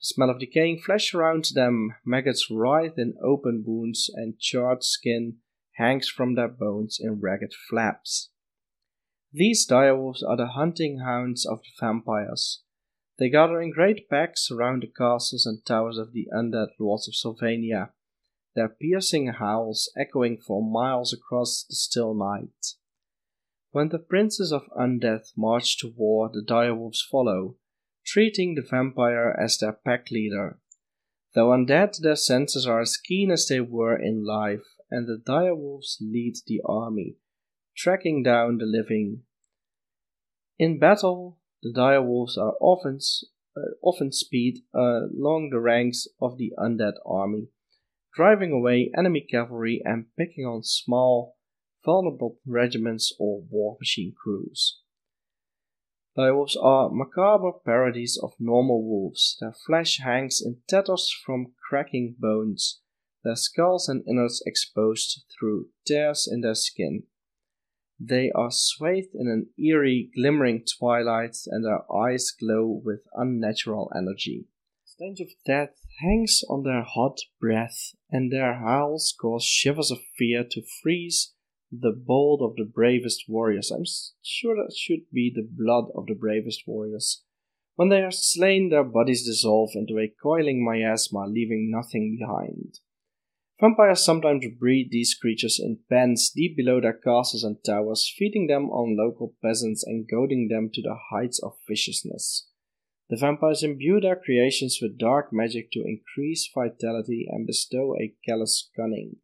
The 0.00 0.06
smell 0.06 0.30
of 0.30 0.38
decaying 0.38 0.80
flesh 0.80 1.12
around 1.12 1.50
them, 1.54 1.96
maggots 2.02 2.50
writhe 2.50 2.98
in 2.98 3.14
open 3.22 3.62
wounds, 3.66 4.10
and 4.14 4.38
charred 4.38 4.84
skin 4.84 5.36
hangs 5.72 6.08
from 6.08 6.34
their 6.34 6.48
bones 6.48 6.98
in 6.98 7.20
ragged 7.20 7.52
flaps. 7.68 8.29
These 9.32 9.66
direwolves 9.66 10.22
are 10.26 10.36
the 10.36 10.48
hunting 10.48 10.98
hounds 10.98 11.46
of 11.46 11.62
the 11.62 11.70
vampires. 11.78 12.62
They 13.18 13.30
gather 13.30 13.60
in 13.60 13.70
great 13.70 14.08
packs 14.08 14.50
around 14.50 14.82
the 14.82 14.88
castles 14.88 15.46
and 15.46 15.64
towers 15.64 15.98
of 15.98 16.12
the 16.12 16.28
undead 16.32 16.68
lords 16.78 17.06
of 17.06 17.14
Sylvania 17.14 17.92
their 18.54 18.68
piercing 18.68 19.28
howls 19.28 19.90
echoing 19.96 20.36
for 20.36 20.62
miles 20.62 21.12
across 21.12 21.64
the 21.68 21.74
still 21.74 22.14
night. 22.14 22.74
When 23.70 23.90
the 23.90 23.98
princes 23.98 24.52
of 24.52 24.68
Undeath 24.76 25.32
march 25.36 25.78
to 25.78 25.92
war, 25.96 26.28
the 26.32 26.42
direwolves 26.42 27.00
follow, 27.00 27.56
treating 28.04 28.54
the 28.54 28.66
vampire 28.68 29.36
as 29.40 29.58
their 29.58 29.72
pack 29.72 30.10
leader. 30.10 30.58
Though 31.34 31.50
undead, 31.50 32.00
their 32.00 32.16
senses 32.16 32.66
are 32.66 32.80
as 32.80 32.96
keen 32.96 33.30
as 33.30 33.46
they 33.46 33.60
were 33.60 33.96
in 33.96 34.24
life, 34.24 34.74
and 34.90 35.06
the 35.06 35.22
direwolves 35.24 35.98
lead 36.00 36.34
the 36.46 36.60
army, 36.64 37.16
tracking 37.82 38.22
down 38.22 38.58
the 38.58 38.66
living. 38.66 39.22
In 40.58 40.78
battle, 40.78 41.38
the 41.62 41.72
direwolves 41.72 42.36
are 42.36 42.54
often, 42.60 42.98
uh, 43.56 43.72
often 43.82 44.12
speed 44.12 44.58
uh, 44.74 45.06
along 45.06 45.48
the 45.50 45.60
ranks 45.60 46.06
of 46.20 46.36
the 46.36 46.52
undead 46.58 46.94
army, 47.06 47.48
driving 48.14 48.52
away 48.52 48.90
enemy 48.96 49.26
cavalry 49.30 49.80
and 49.82 50.04
picking 50.18 50.44
on 50.44 50.62
small, 50.62 51.38
vulnerable 51.82 52.36
regiments 52.46 53.14
or 53.18 53.42
war 53.50 53.78
machine 53.80 54.12
crews. 54.14 54.80
Direwolves 56.18 56.56
are 56.62 56.90
macabre 56.90 57.52
parodies 57.64 58.18
of 58.22 58.34
normal 58.38 58.82
wolves. 58.84 59.38
Their 59.40 59.54
flesh 59.54 60.00
hangs 60.04 60.42
in 60.44 60.58
tatters 60.68 61.10
from 61.24 61.54
cracking 61.66 62.16
bones, 62.18 62.80
their 63.24 63.36
skulls 63.36 63.88
and 63.88 64.04
innards 64.06 64.42
exposed 64.44 65.24
through 65.32 65.68
tears 65.86 66.28
in 66.30 66.42
their 66.42 66.54
skin. 66.54 67.04
They 68.02 68.30
are 68.30 68.50
swathed 68.50 69.14
in 69.14 69.28
an 69.28 69.50
eerie, 69.62 70.10
glimmering 70.14 70.64
twilight, 70.64 71.36
and 71.46 71.62
their 71.62 71.82
eyes 71.92 72.30
glow 72.30 72.80
with 72.82 73.06
unnatural 73.12 73.92
energy. 73.94 74.46
The 74.86 74.90
stench 74.90 75.20
of 75.20 75.28
death 75.44 75.74
hangs 76.00 76.42
on 76.48 76.62
their 76.62 76.82
hot 76.82 77.20
breath, 77.38 77.94
and 78.10 78.32
their 78.32 78.54
howls 78.54 79.14
cause 79.20 79.44
shivers 79.44 79.90
of 79.90 79.98
fear 80.16 80.44
to 80.50 80.62
freeze 80.82 81.34
the 81.70 81.92
bold 81.92 82.40
of 82.40 82.56
the 82.56 82.64
bravest 82.64 83.24
warriors. 83.28 83.70
I'm 83.70 83.84
sure 84.22 84.56
that 84.56 84.74
should 84.74 85.10
be 85.12 85.30
the 85.30 85.46
blood 85.46 85.90
of 85.94 86.06
the 86.06 86.14
bravest 86.14 86.66
warriors. 86.66 87.22
When 87.76 87.90
they 87.90 88.02
are 88.02 88.10
slain, 88.10 88.70
their 88.70 88.84
bodies 88.84 89.26
dissolve 89.26 89.70
into 89.74 89.98
a 89.98 90.12
coiling 90.22 90.64
miasma, 90.64 91.26
leaving 91.26 91.70
nothing 91.70 92.16
behind. 92.18 92.80
Vampires 93.60 94.02
sometimes 94.02 94.46
breed 94.58 94.88
these 94.90 95.14
creatures 95.14 95.60
in 95.62 95.78
pens 95.90 96.30
deep 96.34 96.56
below 96.56 96.80
their 96.80 96.94
castles 96.94 97.44
and 97.44 97.62
towers, 97.62 98.10
feeding 98.16 98.46
them 98.46 98.70
on 98.70 98.96
local 98.96 99.34
peasants 99.42 99.84
and 99.84 100.08
goading 100.10 100.48
them 100.48 100.70
to 100.72 100.80
the 100.80 100.96
heights 101.10 101.38
of 101.42 101.58
viciousness. 101.68 102.48
The 103.10 103.18
vampires 103.18 103.62
imbue 103.62 104.00
their 104.00 104.16
creations 104.16 104.78
with 104.80 104.96
dark 104.96 105.30
magic 105.30 105.70
to 105.72 105.84
increase 105.84 106.48
vitality 106.54 107.26
and 107.28 107.46
bestow 107.46 107.94
a 108.00 108.14
callous 108.26 108.70
cunning. 108.74 109.16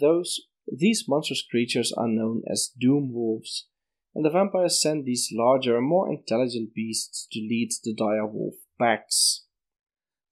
Those, 0.00 0.40
these 0.66 1.04
monstrous 1.06 1.44
creatures 1.48 1.92
are 1.92 2.08
known 2.08 2.42
as 2.50 2.72
doom 2.80 3.12
wolves, 3.12 3.68
and 4.12 4.24
the 4.24 4.30
vampires 4.30 4.80
send 4.80 5.04
these 5.04 5.28
larger, 5.32 5.76
and 5.76 5.86
more 5.86 6.10
intelligent 6.10 6.74
beasts 6.74 7.28
to 7.30 7.38
lead 7.38 7.70
the 7.84 7.94
dire 7.94 8.26
wolf 8.26 8.54
packs. 8.76 9.44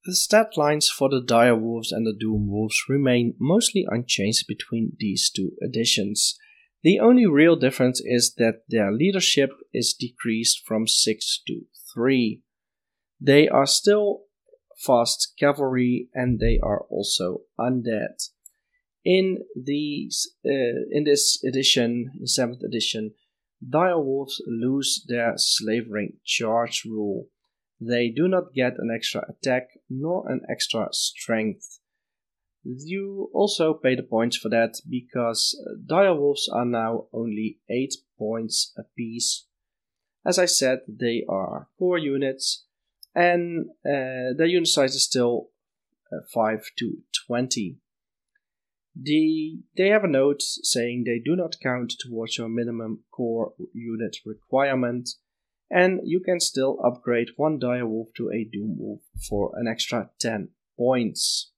The 0.08 0.14
stat 0.14 0.56
lines 0.56 0.88
for 0.88 1.10
the 1.10 1.20
Dire 1.20 1.54
Wolves 1.54 1.92
and 1.92 2.06
the 2.06 2.16
Doom 2.18 2.48
Wolves 2.48 2.82
remain 2.88 3.34
mostly 3.38 3.84
unchanged 3.86 4.46
between 4.48 4.96
these 4.98 5.28
two 5.28 5.52
editions. 5.62 6.38
The 6.82 6.98
only 6.98 7.26
real 7.26 7.56
difference 7.56 8.00
is 8.02 8.32
that 8.38 8.62
their 8.70 8.90
leadership 8.90 9.50
is 9.74 9.92
decreased 9.92 10.66
from 10.66 10.86
6 10.88 11.42
to 11.46 11.66
3. 11.92 12.40
They 13.20 13.50
are 13.50 13.66
still 13.66 14.22
fast 14.78 15.34
cavalry 15.38 16.08
and 16.14 16.40
they 16.40 16.58
are 16.62 16.86
also 16.88 17.42
undead. 17.60 18.30
In 19.04 19.44
these 19.54 20.26
uh, 20.42 20.88
in 20.90 21.04
this 21.04 21.44
edition, 21.44 22.12
in 22.18 22.24
7th 22.24 22.64
edition, 22.64 23.12
Dire 23.60 24.00
Wolves 24.00 24.40
lose 24.46 25.04
their 25.06 25.34
slavering 25.36 26.14
charge 26.24 26.86
rule. 26.86 27.26
They 27.80 28.08
do 28.08 28.26
not 28.26 28.54
get 28.54 28.74
an 28.78 28.90
extra 28.94 29.24
attack 29.28 29.68
nor 29.88 30.28
an 30.30 30.40
extra 30.50 30.88
strength. 30.92 31.78
You 32.64 33.30
also 33.32 33.72
pay 33.72 33.94
the 33.94 34.02
points 34.02 34.36
for 34.36 34.48
that 34.48 34.80
because 34.88 35.56
uh, 35.64 35.74
direwolves 35.86 36.52
are 36.52 36.64
now 36.64 37.06
only 37.12 37.60
8 37.70 37.94
points 38.18 38.72
apiece. 38.76 39.46
As 40.26 40.38
I 40.38 40.46
said, 40.46 40.80
they 40.88 41.24
are 41.28 41.68
core 41.78 41.98
units 41.98 42.64
and 43.14 43.70
uh, 43.86 44.34
their 44.36 44.46
unit 44.46 44.68
size 44.68 44.94
is 44.94 45.04
still 45.04 45.50
uh, 46.12 46.18
5 46.34 46.64
to 46.78 46.98
20. 47.26 47.78
The, 49.00 49.60
they 49.76 49.88
have 49.88 50.02
a 50.02 50.08
note 50.08 50.42
saying 50.42 51.04
they 51.04 51.20
do 51.24 51.36
not 51.36 51.60
count 51.62 51.94
towards 52.00 52.36
your 52.36 52.48
minimum 52.48 53.04
core 53.12 53.52
unit 53.72 54.16
requirement 54.26 55.10
and 55.70 56.00
you 56.04 56.20
can 56.20 56.40
still 56.40 56.78
upgrade 56.84 57.28
one 57.36 57.58
direwolf 57.58 58.06
to 58.16 58.30
a 58.30 58.44
doom 58.44 58.76
wolf 58.78 59.00
for 59.28 59.52
an 59.54 59.66
extra 59.66 60.10
10 60.18 60.48
points. 60.76 61.52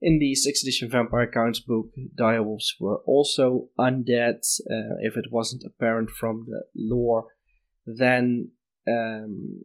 In 0.00 0.18
the 0.18 0.32
6th 0.32 0.62
edition 0.62 0.90
Vampire 0.90 1.30
Counts 1.30 1.60
book, 1.60 1.90
direwolves 2.18 2.74
were 2.80 2.98
also 3.06 3.68
undead. 3.78 4.40
Uh, 4.68 4.96
if 5.00 5.16
it 5.16 5.30
wasn't 5.30 5.62
apparent 5.64 6.10
from 6.10 6.46
the 6.48 6.62
lore, 6.74 7.26
then 7.86 8.50
um, 8.88 9.62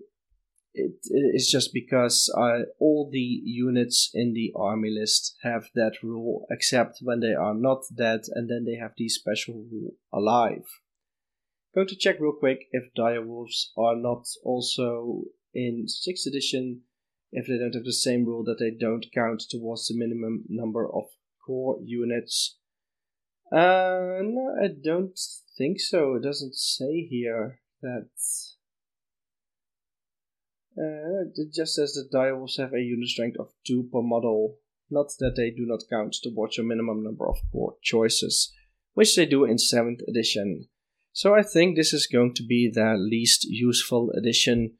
it 0.73 0.95
is 1.33 1.49
just 1.49 1.73
because 1.73 2.31
uh, 2.37 2.59
all 2.79 3.09
the 3.11 3.41
units 3.43 4.11
in 4.13 4.33
the 4.33 4.53
army 4.55 4.91
list 4.91 5.35
have 5.41 5.69
that 5.73 5.93
rule, 6.03 6.45
except 6.51 6.99
when 7.01 7.19
they 7.19 7.33
are 7.33 7.55
not 7.55 7.81
dead, 7.97 8.21
and 8.33 8.47
then 8.47 8.63
they 8.63 8.75
have 8.75 8.91
the 8.95 9.09
special 9.09 9.65
rule 9.71 9.93
alive. 10.13 10.65
Going 11.77 11.89
to 11.89 11.95
check 11.95 12.19
real 12.19 12.31
quick 12.31 12.69
if 12.71 12.91
direwolves 12.97 13.67
are 13.77 13.95
not 13.95 14.25
also 14.43 15.25
in 15.53 15.85
6th 15.85 16.25
edition, 16.25 16.81
if 17.31 17.45
they 17.45 17.59
don't 17.59 17.75
have 17.75 17.83
the 17.83 17.93
same 17.93 18.25
rule 18.25 18.43
that 18.45 18.57
they 18.57 18.71
don't 18.71 19.05
count 19.13 19.43
towards 19.47 19.87
the 19.87 19.95
minimum 19.95 20.45
number 20.49 20.91
of 20.91 21.03
core 21.45 21.77
units. 21.83 22.57
Uh, 23.51 24.23
no, 24.23 24.55
I 24.59 24.69
don't 24.69 25.19
think 25.55 25.79
so. 25.79 26.15
It 26.15 26.23
doesn't 26.23 26.55
say 26.55 27.05
here 27.11 27.59
that. 27.83 28.09
Uh, 30.75 31.29
it 31.35 31.53
just 31.53 31.75
says 31.75 31.93
that 31.93 32.09
direwolves 32.11 32.57
have 32.57 32.73
a 32.73 32.81
unit 32.81 33.09
strength 33.09 33.37
of 33.39 33.51
2 33.67 33.89
per 33.93 34.01
model, 34.01 34.55
not 34.89 35.11
that 35.19 35.35
they 35.35 35.51
do 35.51 35.67
not 35.67 35.83
count 35.91 36.15
towards 36.23 36.57
your 36.57 36.65
minimum 36.65 37.03
number 37.03 37.29
of 37.29 37.37
core 37.51 37.75
choices, 37.83 38.51
which 38.95 39.15
they 39.15 39.27
do 39.27 39.43
in 39.43 39.57
7th 39.57 39.99
edition. 40.07 40.69
So 41.17 41.33
I 41.33 41.41
think 41.41 41.75
this 41.75 41.93
is 41.93 42.05
going 42.05 42.35
to 42.35 42.43
be 42.43 42.69
the 42.71 42.95
least 42.95 43.43
useful 43.43 44.11
edition, 44.15 44.73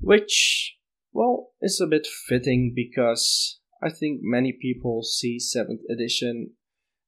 which, 0.00 0.74
well, 1.12 1.52
is 1.60 1.80
a 1.80 1.86
bit 1.86 2.04
fitting 2.04 2.72
because 2.74 3.60
I 3.80 3.90
think 3.90 4.18
many 4.20 4.52
people 4.60 5.04
see 5.04 5.38
7th 5.38 5.82
edition 5.88 6.54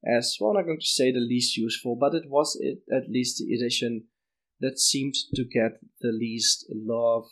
as, 0.07 0.37
well, 0.39 0.51
I'm 0.51 0.59
not 0.59 0.67
going 0.67 0.79
to 0.79 0.87
say 0.87 1.11
the 1.11 1.19
least 1.19 1.57
useful, 1.57 1.97
but 1.97 2.15
it 2.15 2.31
was 2.31 2.57
it, 2.61 2.79
at 2.95 3.11
least 3.11 3.39
the 3.39 3.53
edition 3.53 4.05
that 4.61 4.79
seemed 4.79 5.17
to 5.35 5.43
get 5.43 5.81
the 6.01 6.13
least 6.13 6.67
love. 6.73 7.25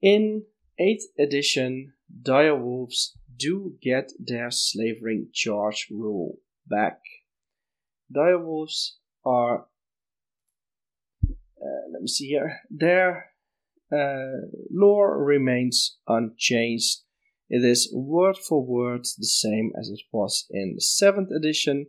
In 0.00 0.44
8th 0.80 1.06
edition, 1.18 1.94
direwolves 2.22 3.16
do 3.36 3.74
get 3.82 4.12
their 4.16 4.52
slavering 4.52 5.30
charge 5.34 5.88
rule 5.90 6.36
back. 6.68 7.00
Direwolves 8.14 8.92
are 9.24 9.66
let 12.02 12.06
me 12.06 12.08
see 12.08 12.26
here. 12.26 12.58
Their 12.68 13.30
uh, 13.92 14.48
lore 14.72 15.22
remains 15.22 15.98
unchanged. 16.08 17.02
It 17.48 17.64
is 17.64 17.92
word 17.94 18.36
for 18.36 18.64
word 18.64 19.02
the 19.18 19.26
same 19.26 19.70
as 19.78 19.88
it 19.88 20.00
was 20.10 20.46
in 20.50 20.74
the 20.74 20.82
7th 20.82 21.30
edition. 21.30 21.86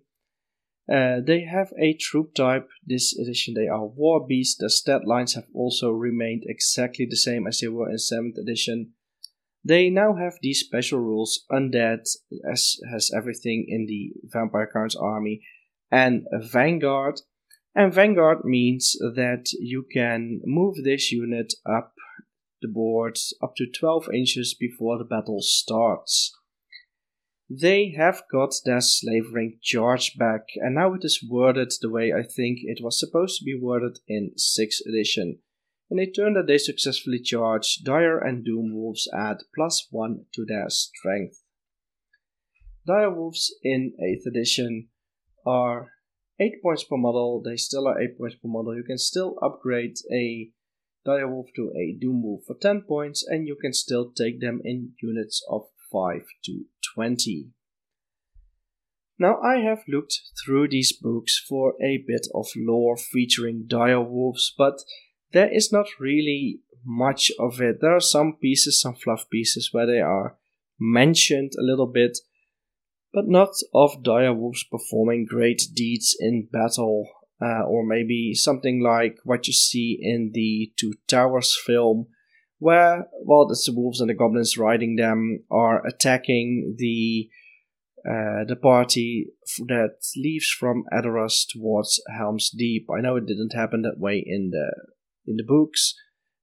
Uh, 0.87 1.21
they 1.25 1.45
have 1.45 1.73
a 1.79 1.95
troop 1.95 2.35
type. 2.35 2.67
This 2.85 3.17
edition 3.17 3.55
they 3.55 3.67
are 3.67 3.87
war 3.87 4.23
beasts. 4.27 4.57
The 4.59 4.69
stat 4.69 5.07
lines 5.07 5.33
have 5.33 5.47
also 5.51 5.89
remained 5.89 6.43
exactly 6.45 7.07
the 7.09 7.17
same 7.17 7.47
as 7.47 7.59
they 7.59 7.69
were 7.69 7.89
in 7.89 7.95
7th 7.95 8.37
edition. 8.37 8.91
They 9.65 9.89
now 9.89 10.15
have 10.15 10.33
these 10.43 10.59
special 10.59 10.99
rules 10.99 11.43
undead, 11.51 12.01
as 12.47 12.75
has 12.91 13.09
everything 13.15 13.65
in 13.67 13.87
the 13.87 14.11
Vampire 14.25 14.69
Counts 14.71 14.95
army, 14.95 15.41
and 15.89 16.27
Vanguard. 16.33 17.21
And 17.75 17.93
Vanguard 17.93 18.45
means 18.45 18.95
that 18.99 19.45
you 19.59 19.85
can 19.91 20.41
move 20.45 20.83
this 20.83 21.11
unit 21.11 21.53
up 21.65 21.93
the 22.61 22.67
board 22.67 23.17
up 23.41 23.55
to 23.57 23.65
12 23.67 24.09
inches 24.13 24.55
before 24.57 24.97
the 24.97 25.03
battle 25.03 25.41
starts. 25.41 26.31
They 27.49 27.93
have 27.97 28.23
got 28.31 28.53
their 28.65 28.81
slavering 28.81 29.59
charge 29.61 30.17
back, 30.17 30.45
and 30.55 30.75
now 30.75 30.93
it 30.93 31.03
is 31.03 31.25
worded 31.27 31.71
the 31.81 31.89
way 31.89 32.13
I 32.13 32.23
think 32.23 32.59
it 32.63 32.79
was 32.81 32.99
supposed 32.99 33.39
to 33.39 33.45
be 33.45 33.59
worded 33.59 33.99
in 34.07 34.31
6th 34.37 34.85
edition. 34.87 35.39
In 35.91 35.99
a 35.99 36.09
turn 36.09 36.33
that 36.33 36.47
they 36.47 36.57
successfully 36.57 37.19
charge, 37.19 37.79
Dire 37.83 38.17
and 38.17 38.43
Doom 38.43 38.73
Wolves 38.73 39.07
add 39.13 39.43
plus 39.53 39.87
1 39.91 40.25
to 40.33 40.45
their 40.45 40.69
strength. 40.69 41.43
Dire 42.87 43.13
Wolves 43.13 43.53
in 43.61 43.93
8th 44.01 44.25
edition 44.25 44.87
are 45.45 45.92
8 46.39 46.61
points 46.61 46.83
per 46.83 46.97
model, 46.97 47.41
they 47.43 47.57
still 47.57 47.87
are 47.87 48.01
8 48.01 48.17
points 48.17 48.35
per 48.35 48.47
model. 48.47 48.75
You 48.75 48.83
can 48.83 48.97
still 48.97 49.37
upgrade 49.41 49.97
a 50.11 50.49
Direwolf 51.05 51.47
to 51.55 51.71
a 51.75 51.97
Doom 51.99 52.23
Wolf 52.23 52.43
for 52.47 52.55
10 52.55 52.81
points, 52.87 53.25
and 53.27 53.45
you 53.45 53.57
can 53.59 53.73
still 53.73 54.11
take 54.11 54.39
them 54.39 54.61
in 54.63 54.93
units 55.01 55.45
of 55.49 55.63
5 55.91 56.21
to 56.45 56.65
20. 56.95 57.49
Now, 59.19 59.39
I 59.41 59.59
have 59.59 59.83
looked 59.87 60.19
through 60.43 60.69
these 60.69 60.91
books 60.91 61.37
for 61.37 61.75
a 61.81 62.03
bit 62.07 62.27
of 62.33 62.47
lore 62.55 62.97
featuring 62.97 63.65
direwolves, 63.67 64.51
but 64.57 64.81
there 65.33 65.53
is 65.53 65.71
not 65.71 65.87
really 65.99 66.61
much 66.85 67.31
of 67.39 67.61
it. 67.61 67.79
There 67.79 67.95
are 67.95 68.01
some 68.01 68.37
pieces, 68.41 68.81
some 68.81 68.95
fluff 68.95 69.29
pieces, 69.29 69.69
where 69.71 69.85
they 69.85 69.99
are 69.99 70.37
mentioned 70.79 71.51
a 71.57 71.63
little 71.63 71.87
bit, 71.87 72.17
but 73.13 73.27
not 73.27 73.49
of 73.73 74.01
direwolves 74.03 74.69
performing 74.69 75.25
great 75.25 75.61
deeds 75.73 76.15
in 76.19 76.47
battle, 76.51 77.07
uh, 77.41 77.63
or 77.63 77.85
maybe 77.85 78.33
something 78.33 78.81
like 78.81 79.17
what 79.23 79.47
you 79.47 79.53
see 79.53 79.97
in 80.01 80.31
the 80.33 80.71
Two 80.77 80.93
Towers 81.07 81.55
film, 81.65 82.07
where, 82.57 83.07
well, 83.23 83.47
it's 83.49 83.65
the 83.65 83.73
wolves 83.73 83.99
and 83.99 84.09
the 84.09 84.15
goblins 84.15 84.57
riding 84.57 84.95
them 84.95 85.43
are 85.51 85.85
attacking 85.85 86.75
the 86.77 87.29
uh, 88.05 88.43
the 88.45 88.57
party 88.61 89.27
that 89.67 89.95
leaves 90.17 90.49
from 90.49 90.83
Edoras 90.91 91.45
towards 91.47 92.01
Helm's 92.17 92.49
Deep. 92.49 92.85
I 92.93 92.99
know 92.99 93.15
it 93.15 93.25
didn't 93.25 93.53
happen 93.53 93.83
that 93.83 93.97
way 93.97 94.21
in 94.25 94.49
the 94.51 94.73
in 95.25 95.37
the 95.37 95.43
books, 95.43 95.93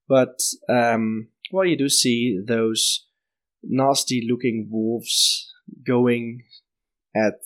but 0.09 0.39
um, 0.69 1.29
well, 1.53 1.67
you 1.67 1.77
do 1.77 1.89
see 1.89 2.41
those 2.47 3.07
nasty 3.63 4.27
looking 4.27 4.69
wolves 4.71 5.53
going 5.87 6.45
at 7.15 7.41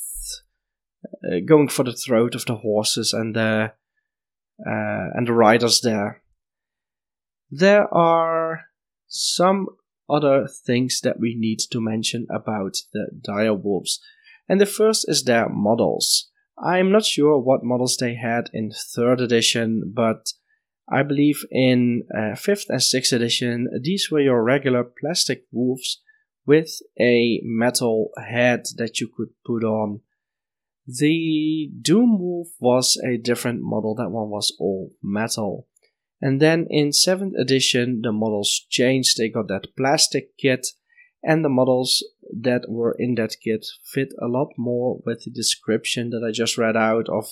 uh, 1.24 1.40
going 1.46 1.68
for 1.68 1.84
the 1.84 1.92
throat 1.92 2.34
of 2.34 2.44
the 2.46 2.56
horses 2.56 3.12
and 3.12 3.34
the 3.34 3.72
uh, 4.66 5.06
and 5.14 5.26
the 5.26 5.32
riders 5.32 5.80
there. 5.80 6.22
There 7.50 7.92
are 7.92 8.66
some 9.06 9.66
other 10.08 10.46
things 10.46 11.00
that 11.02 11.18
we 11.18 11.34
need 11.34 11.58
to 11.70 11.80
mention 11.80 12.26
about 12.30 12.76
the 12.92 13.08
dire 13.20 13.54
wolves. 13.54 14.00
And 14.48 14.60
the 14.60 14.66
first 14.66 15.08
is 15.08 15.24
their 15.24 15.48
models. 15.48 16.30
I'm 16.62 16.92
not 16.92 17.04
sure 17.04 17.38
what 17.38 17.64
models 17.64 17.96
they 17.96 18.14
had 18.14 18.50
in 18.52 18.70
3rd 18.70 19.22
edition, 19.22 19.92
but 19.94 20.32
I 20.90 21.02
believe 21.02 21.44
in 21.50 22.04
uh, 22.14 22.36
5th 22.36 22.68
and 22.68 22.80
6th 22.80 23.12
edition, 23.12 23.68
these 23.82 24.10
were 24.10 24.20
your 24.20 24.42
regular 24.44 24.84
plastic 24.84 25.44
wolves 25.50 26.02
with 26.46 26.80
a 27.00 27.40
metal 27.42 28.10
head 28.18 28.64
that 28.76 29.00
you 29.00 29.08
could 29.08 29.30
put 29.44 29.64
on. 29.64 30.00
The 30.86 31.70
Doom 31.80 32.18
Wolf 32.18 32.48
was 32.60 33.00
a 33.04 33.16
different 33.16 33.62
model, 33.62 33.94
that 33.94 34.10
one 34.10 34.28
was 34.28 34.54
all 34.58 34.92
metal. 35.02 35.66
And 36.20 36.40
then 36.40 36.66
in 36.70 36.90
7th 36.90 37.38
edition, 37.38 38.00
the 38.02 38.12
models 38.12 38.66
changed. 38.70 39.16
They 39.16 39.28
got 39.28 39.48
that 39.48 39.76
plastic 39.76 40.36
kit, 40.38 40.68
and 41.22 41.44
the 41.44 41.48
models 41.50 42.04
that 42.32 42.62
were 42.68 42.94
in 42.98 43.14
that 43.16 43.36
kit 43.42 43.66
fit 43.84 44.08
a 44.22 44.26
lot 44.26 44.48
more 44.56 45.00
with 45.04 45.24
the 45.24 45.30
description 45.30 46.10
that 46.10 46.24
I 46.26 46.32
just 46.32 46.56
read 46.56 46.76
out 46.76 47.08
of 47.08 47.26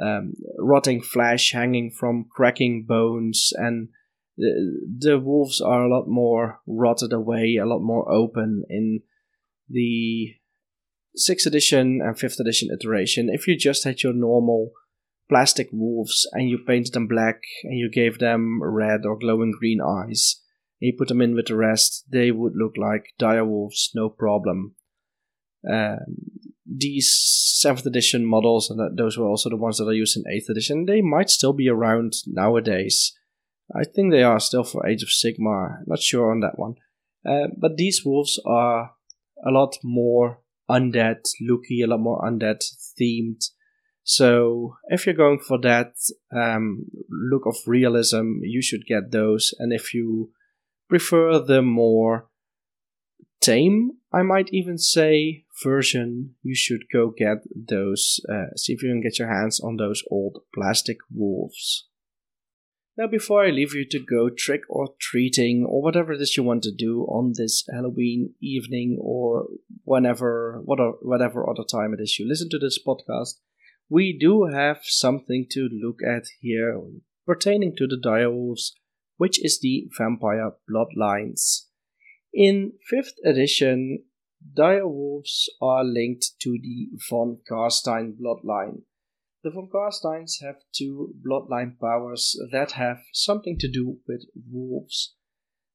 um, 0.00 0.34
rotting 0.58 1.02
flesh 1.02 1.52
hanging 1.52 1.90
from 1.90 2.26
cracking 2.30 2.84
bones, 2.86 3.52
and 3.54 3.88
the, 4.36 4.80
the 4.98 5.18
wolves 5.18 5.60
are 5.60 5.84
a 5.84 5.94
lot 5.94 6.08
more 6.08 6.60
rotted 6.66 7.12
away, 7.12 7.56
a 7.56 7.66
lot 7.66 7.80
more 7.80 8.10
open 8.10 8.64
in 8.68 9.00
the 9.68 10.34
6th 11.16 11.46
edition 11.46 12.00
and 12.02 12.16
5th 12.16 12.40
edition 12.40 12.68
iteration. 12.72 13.28
If 13.30 13.46
you 13.46 13.56
just 13.56 13.84
had 13.84 14.02
your 14.02 14.14
normal 14.14 14.72
plastic 15.28 15.68
wolves 15.72 16.28
and 16.32 16.48
you 16.48 16.58
painted 16.58 16.94
them 16.94 17.06
black 17.06 17.40
and 17.64 17.78
you 17.78 17.90
gave 17.90 18.18
them 18.18 18.62
red 18.62 19.04
or 19.04 19.18
glowing 19.18 19.52
green 19.58 19.80
eyes, 19.80 20.40
and 20.80 20.88
you 20.88 20.94
put 20.98 21.08
them 21.08 21.20
in 21.20 21.34
with 21.34 21.46
the 21.46 21.56
rest, 21.56 22.04
they 22.10 22.30
would 22.30 22.54
look 22.56 22.76
like 22.76 23.14
dire 23.18 23.44
wolves, 23.44 23.90
no 23.94 24.08
problem. 24.08 24.74
Um, 25.70 26.16
these 26.66 27.62
7th 27.64 27.86
edition 27.86 28.26
models, 28.26 28.70
and 28.70 28.78
that, 28.78 28.96
those 28.96 29.16
were 29.16 29.28
also 29.28 29.50
the 29.50 29.56
ones 29.56 29.78
that 29.78 29.86
are 29.86 29.92
used 29.92 30.16
in 30.16 30.24
8th 30.24 30.48
edition, 30.48 30.86
they 30.86 31.02
might 31.02 31.30
still 31.30 31.52
be 31.52 31.68
around 31.68 32.14
nowadays. 32.26 33.12
I 33.74 33.84
think 33.84 34.12
they 34.12 34.22
are 34.22 34.40
still 34.40 34.64
for 34.64 34.86
Age 34.86 35.02
of 35.02 35.08
Sigmar, 35.08 35.78
not 35.86 36.00
sure 36.00 36.30
on 36.30 36.40
that 36.40 36.58
one. 36.58 36.74
Uh, 37.26 37.48
but 37.56 37.76
these 37.76 38.04
wolves 38.04 38.40
are 38.44 38.92
a 39.46 39.50
lot 39.50 39.76
more 39.82 40.40
undead 40.70 41.20
looky, 41.40 41.82
a 41.82 41.86
lot 41.86 42.00
more 42.00 42.20
undead 42.20 42.62
themed. 43.00 43.44
So 44.04 44.76
if 44.88 45.06
you're 45.06 45.14
going 45.14 45.38
for 45.38 45.58
that 45.60 45.94
um, 46.34 46.86
look 47.08 47.46
of 47.46 47.56
realism, 47.66 48.40
you 48.42 48.60
should 48.60 48.86
get 48.86 49.12
those. 49.12 49.54
And 49.58 49.72
if 49.72 49.94
you 49.94 50.32
prefer 50.88 51.38
the 51.38 51.62
more 51.62 52.28
tame, 53.40 53.92
I 54.12 54.22
might 54.22 54.48
even 54.52 54.76
say, 54.78 55.44
version, 55.62 56.34
you 56.42 56.54
should 56.54 56.84
go 56.92 57.12
get 57.16 57.38
those. 57.54 58.20
Uh, 58.28 58.54
see 58.56 58.72
if 58.72 58.82
you 58.82 58.90
can 58.90 59.00
get 59.00 59.18
your 59.18 59.28
hands 59.28 59.60
on 59.60 59.76
those 59.76 60.02
old 60.10 60.40
plastic 60.54 60.98
wolves. 61.14 61.88
Now, 62.96 63.06
before 63.06 63.42
I 63.42 63.50
leave 63.50 63.74
you 63.74 63.86
to 63.88 63.98
go 63.98 64.28
trick 64.28 64.62
or 64.68 64.88
treating 65.00 65.64
or 65.64 65.80
whatever 65.80 66.12
it 66.12 66.20
is 66.20 66.36
you 66.36 66.42
want 66.42 66.62
to 66.64 66.70
do 66.70 67.04
on 67.04 67.32
this 67.34 67.64
Halloween 67.72 68.34
evening 68.42 68.98
or 69.00 69.46
whenever, 69.84 70.60
whatever 70.64 71.48
other 71.48 71.64
time 71.64 71.94
it 71.94 72.02
is 72.02 72.18
you 72.18 72.28
listen 72.28 72.50
to 72.50 72.58
this 72.58 72.78
podcast, 72.86 73.36
we 73.88 74.16
do 74.18 74.44
have 74.44 74.80
something 74.82 75.46
to 75.52 75.70
look 75.72 76.00
at 76.06 76.24
here 76.40 76.78
pertaining 77.26 77.74
to 77.76 77.86
the 77.86 77.96
direwolves, 77.96 78.72
which 79.16 79.42
is 79.42 79.58
the 79.60 79.88
vampire 79.96 80.52
bloodlines. 80.70 81.62
In 82.34 82.72
5th 82.92 83.16
edition, 83.24 84.04
direwolves 84.54 85.46
are 85.62 85.84
linked 85.84 86.32
to 86.42 86.58
the 86.62 86.90
von 87.08 87.38
Carstein 87.50 88.16
bloodline. 88.20 88.82
The 89.42 89.50
von 89.50 89.68
Carsteins 89.68 90.40
have 90.40 90.62
two 90.72 91.14
bloodline 91.26 91.78
powers 91.78 92.38
that 92.52 92.72
have 92.72 93.02
something 93.12 93.58
to 93.58 93.68
do 93.68 93.98
with 94.06 94.26
wolves. 94.50 95.14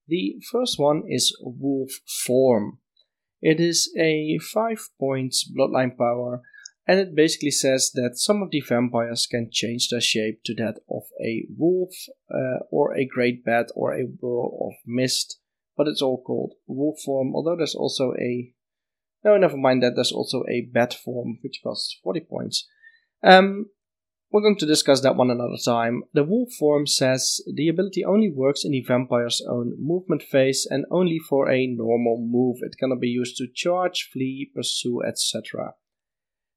The 0.08 0.42
first 0.52 0.80
one 0.80 1.04
is 1.06 1.36
Wolf 1.42 1.92
Form. 2.26 2.80
It 3.42 3.60
is 3.60 3.94
a 4.00 4.40
5 4.40 4.90
points 5.00 5.50
bloodline 5.52 5.98
power 5.98 6.42
and 6.88 7.00
it 7.02 7.14
basically 7.14 7.52
says 7.52 7.92
that 7.96 8.18
some 8.18 8.42
of 8.42 8.52
the 8.52 8.62
vampires 8.62 9.28
can 9.28 9.50
change 9.52 9.90
their 9.90 10.02
shape 10.02 10.40
to 10.46 10.56
that 10.56 10.80
of 10.90 11.04
a 11.22 11.46
wolf 11.58 11.94
uh, 12.34 12.60
or 12.72 12.96
a 12.96 13.06
great 13.06 13.44
bat 13.44 13.70
or 13.76 13.94
a 13.94 14.04
whirl 14.04 14.70
of 14.70 14.76
mist, 14.86 15.40
but 15.76 15.88
it's 15.88 16.02
all 16.02 16.24
called 16.24 16.54
wolf 16.66 17.02
form, 17.04 17.36
although 17.36 17.58
there's 17.58 17.76
also 17.76 18.14
a 18.18 18.54
no, 19.26 19.36
never 19.36 19.58
mind 19.58 19.84
that. 19.84 19.96
There's 19.96 20.12
also 20.12 20.44
a 20.48 20.70
bat 20.72 20.94
form, 20.94 21.40
which 21.42 21.60
costs 21.62 22.00
40 22.04 22.22
points. 22.22 22.66
Um, 23.24 23.68
we're 24.30 24.42
going 24.42 24.58
to 24.58 24.66
discuss 24.66 25.02
that 25.02 25.16
one 25.16 25.32
another 25.32 25.58
time. 25.64 26.04
The 26.14 26.24
wolf 26.24 26.50
form 26.60 26.86
says 26.86 27.42
the 27.54 27.70
ability 27.70 28.04
only 28.04 28.30
works 28.30 28.66
in 28.66 28.72
the 28.72 28.82
vampire's 28.82 29.42
own 29.48 29.76
movement 29.80 30.22
phase 30.22 30.68
and 30.70 30.86
only 30.92 31.18
for 31.18 31.50
a 31.50 31.66
normal 31.66 32.18
move. 32.20 32.58
It 32.62 32.78
cannot 32.78 33.00
be 33.00 33.08
used 33.08 33.38
to 33.38 33.48
charge, 33.48 34.10
flee, 34.12 34.52
pursue, 34.54 35.02
etc. 35.02 35.76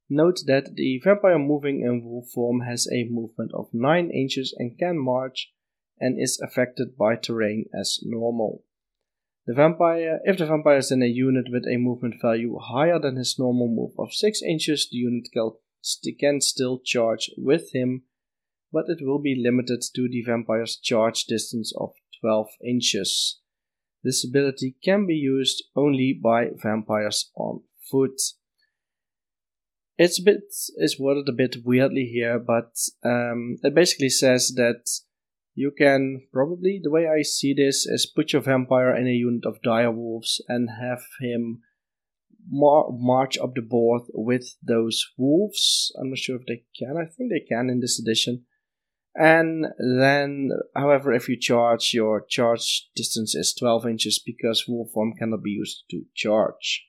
Note 0.08 0.40
that 0.46 0.74
the 0.74 1.00
vampire 1.04 1.38
moving 1.38 1.82
in 1.82 2.04
wolf 2.04 2.30
form 2.34 2.62
has 2.62 2.88
a 2.90 3.06
movement 3.08 3.52
of 3.54 3.68
9 3.72 4.10
inches 4.10 4.52
and 4.58 4.76
can 4.76 4.98
march 4.98 5.52
and 6.00 6.20
is 6.20 6.40
affected 6.40 6.96
by 6.96 7.14
terrain 7.14 7.66
as 7.78 8.00
normal. 8.02 8.64
The 9.46 9.54
vampire, 9.54 10.18
if 10.24 10.38
the 10.38 10.46
vampire 10.46 10.78
is 10.78 10.90
in 10.90 11.02
a 11.02 11.06
unit 11.06 11.46
with 11.52 11.64
a 11.68 11.76
movement 11.76 12.16
value 12.20 12.58
higher 12.60 12.98
than 12.98 13.16
his 13.16 13.38
normal 13.38 13.68
move 13.68 13.92
of 13.98 14.12
6 14.12 14.42
inches, 14.42 14.88
the 14.90 14.98
unit 14.98 15.28
can 15.32 15.52
still 15.82 16.80
charge 16.84 17.30
with 17.36 17.72
him, 17.74 18.02
but 18.72 18.84
it 18.88 18.98
will 19.00 19.18
be 19.18 19.34
limited 19.34 19.82
to 19.94 20.08
the 20.08 20.22
vampire's 20.22 20.76
charge 20.76 21.24
distance 21.24 21.72
of 21.78 21.92
12 22.20 22.48
inches. 22.64 23.40
This 24.02 24.24
ability 24.24 24.76
can 24.82 25.06
be 25.06 25.14
used 25.14 25.64
only 25.76 26.18
by 26.22 26.50
vampires 26.62 27.30
on 27.34 27.62
foot. 27.90 28.20
It's 29.98 30.18
a 30.18 30.22
bit 30.22 30.44
it's 30.76 30.98
worded 30.98 31.28
a 31.28 31.32
bit 31.32 31.56
weirdly 31.64 32.06
here, 32.06 32.38
but 32.38 32.72
um, 33.04 33.58
it 33.62 33.74
basically 33.74 34.08
says 34.08 34.54
that 34.56 34.82
you 35.54 35.70
can 35.70 36.22
probably, 36.32 36.80
the 36.82 36.90
way 36.90 37.06
I 37.06 37.22
see 37.22 37.52
this, 37.52 37.84
is 37.86 38.06
put 38.06 38.32
your 38.32 38.40
vampire 38.40 38.96
in 38.96 39.06
a 39.06 39.10
unit 39.10 39.44
of 39.44 39.60
dire 39.62 39.90
wolves 39.90 40.40
and 40.48 40.70
have 40.80 41.02
him 41.20 41.60
mar- 42.48 42.88
march 42.90 43.38
up 43.38 43.54
the 43.54 43.62
board 43.62 44.02
with 44.12 44.56
those 44.62 45.04
wolves. 45.16 45.92
I'm 46.00 46.10
not 46.10 46.18
sure 46.18 46.36
if 46.36 46.46
they 46.46 46.64
can. 46.78 46.96
I 46.96 47.06
think 47.06 47.30
they 47.30 47.44
can 47.46 47.70
in 47.70 47.80
this 47.80 47.98
edition. 48.00 48.44
And 49.14 49.66
then, 49.78 50.50
however, 50.76 51.12
if 51.12 51.28
you 51.28 51.36
charge, 51.38 51.92
your 51.92 52.24
charge 52.28 52.88
distance 52.94 53.34
is 53.34 53.54
12 53.54 53.86
inches 53.86 54.22
because 54.24 54.66
wolf 54.68 54.92
form 54.92 55.14
cannot 55.18 55.42
be 55.42 55.50
used 55.50 55.84
to 55.90 56.04
charge. 56.14 56.86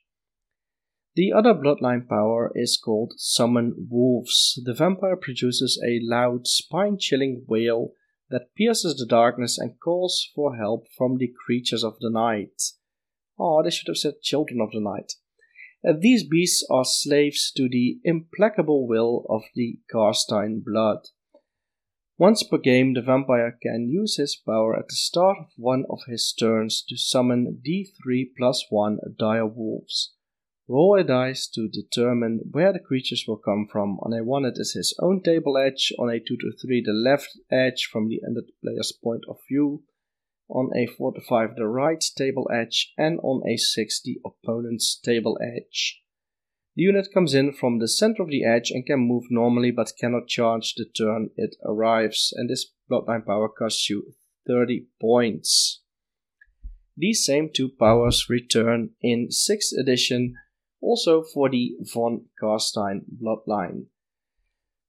The 1.14 1.32
other 1.32 1.52
bloodline 1.52 2.08
power 2.08 2.52
is 2.54 2.80
called 2.82 3.14
Summon 3.18 3.88
Wolves. 3.90 4.58
The 4.64 4.72
vampire 4.72 5.16
produces 5.16 5.82
a 5.84 6.00
loud, 6.02 6.46
spine 6.46 6.96
chilling 6.98 7.44
wail 7.46 7.92
that 8.30 8.54
pierces 8.56 8.96
the 8.96 9.04
darkness 9.04 9.58
and 9.58 9.78
calls 9.78 10.30
for 10.34 10.56
help 10.56 10.86
from 10.96 11.18
the 11.18 11.30
creatures 11.44 11.84
of 11.84 11.98
the 12.00 12.08
night. 12.08 12.62
Oh, 13.38 13.62
they 13.62 13.70
should 13.70 13.88
have 13.88 13.98
said 13.98 14.22
children 14.22 14.60
of 14.60 14.70
the 14.70 14.80
night. 14.80 15.12
Uh, 15.86 15.92
these 15.98 16.22
beasts 16.22 16.64
are 16.70 16.84
slaves 16.84 17.50
to 17.56 17.68
the 17.68 17.98
implacable 18.04 18.86
will 18.86 19.26
of 19.28 19.42
the 19.54 19.78
Carstein 19.92 20.62
blood. 20.64 21.08
Once 22.18 22.44
per 22.44 22.58
game, 22.58 22.94
the 22.94 23.02
vampire 23.02 23.58
can 23.60 23.88
use 23.88 24.16
his 24.16 24.36
power 24.36 24.78
at 24.78 24.86
the 24.86 24.94
start 24.94 25.36
of 25.40 25.48
one 25.56 25.84
of 25.90 25.98
his 26.06 26.32
turns 26.32 26.84
to 26.88 26.96
summon 26.96 27.60
D3 27.66 28.30
plus 28.36 28.66
1 28.70 28.98
dire 29.18 29.46
wolves. 29.46 30.14
Roll 30.68 31.00
a 31.00 31.02
dice 31.02 31.48
to 31.48 31.68
determine 31.68 32.40
where 32.52 32.72
the 32.72 32.78
creatures 32.78 33.24
will 33.26 33.38
come 33.38 33.66
from. 33.70 33.98
On 34.02 34.12
a 34.12 34.22
1 34.22 34.44
it 34.44 34.54
is 34.56 34.74
his 34.74 34.94
own 35.00 35.20
table 35.22 35.58
edge, 35.58 35.92
on 35.98 36.08
a 36.08 36.20
2 36.20 36.36
to 36.36 36.52
3 36.64 36.82
the 36.86 36.92
left 36.92 37.36
edge 37.50 37.88
from 37.90 38.08
the 38.08 38.20
ended 38.24 38.52
player's 38.62 38.92
point 38.92 39.24
of 39.28 39.38
view, 39.48 39.82
on 40.52 40.70
a 40.76 40.86
4 40.86 41.14
to 41.14 41.20
5 41.20 41.56
the 41.56 41.66
right 41.66 42.04
table 42.16 42.48
edge, 42.52 42.92
and 42.96 43.18
on 43.20 43.42
a 43.48 43.56
6 43.56 44.00
the 44.04 44.20
opponent's 44.24 44.98
table 44.98 45.38
edge. 45.42 46.02
The 46.76 46.82
unit 46.82 47.08
comes 47.12 47.34
in 47.34 47.52
from 47.52 47.78
the 47.78 47.88
center 47.88 48.22
of 48.22 48.28
the 48.28 48.44
edge 48.44 48.70
and 48.70 48.86
can 48.86 49.00
move 49.00 49.24
normally 49.30 49.70
but 49.70 49.92
cannot 49.98 50.28
charge 50.28 50.74
the 50.74 50.84
turn 50.84 51.30
it 51.36 51.56
arrives, 51.64 52.32
and 52.36 52.48
this 52.48 52.72
bloodline 52.90 53.26
power 53.26 53.48
costs 53.48 53.90
you 53.90 54.14
30 54.46 54.86
points. 55.00 55.82
These 56.96 57.24
same 57.24 57.50
two 57.52 57.68
powers 57.68 58.28
return 58.28 58.90
in 59.00 59.28
6th 59.28 59.72
edition 59.78 60.34
also 60.80 61.22
for 61.22 61.48
the 61.48 61.76
von 61.80 62.26
Carstein 62.40 63.02
bloodline. 63.22 63.86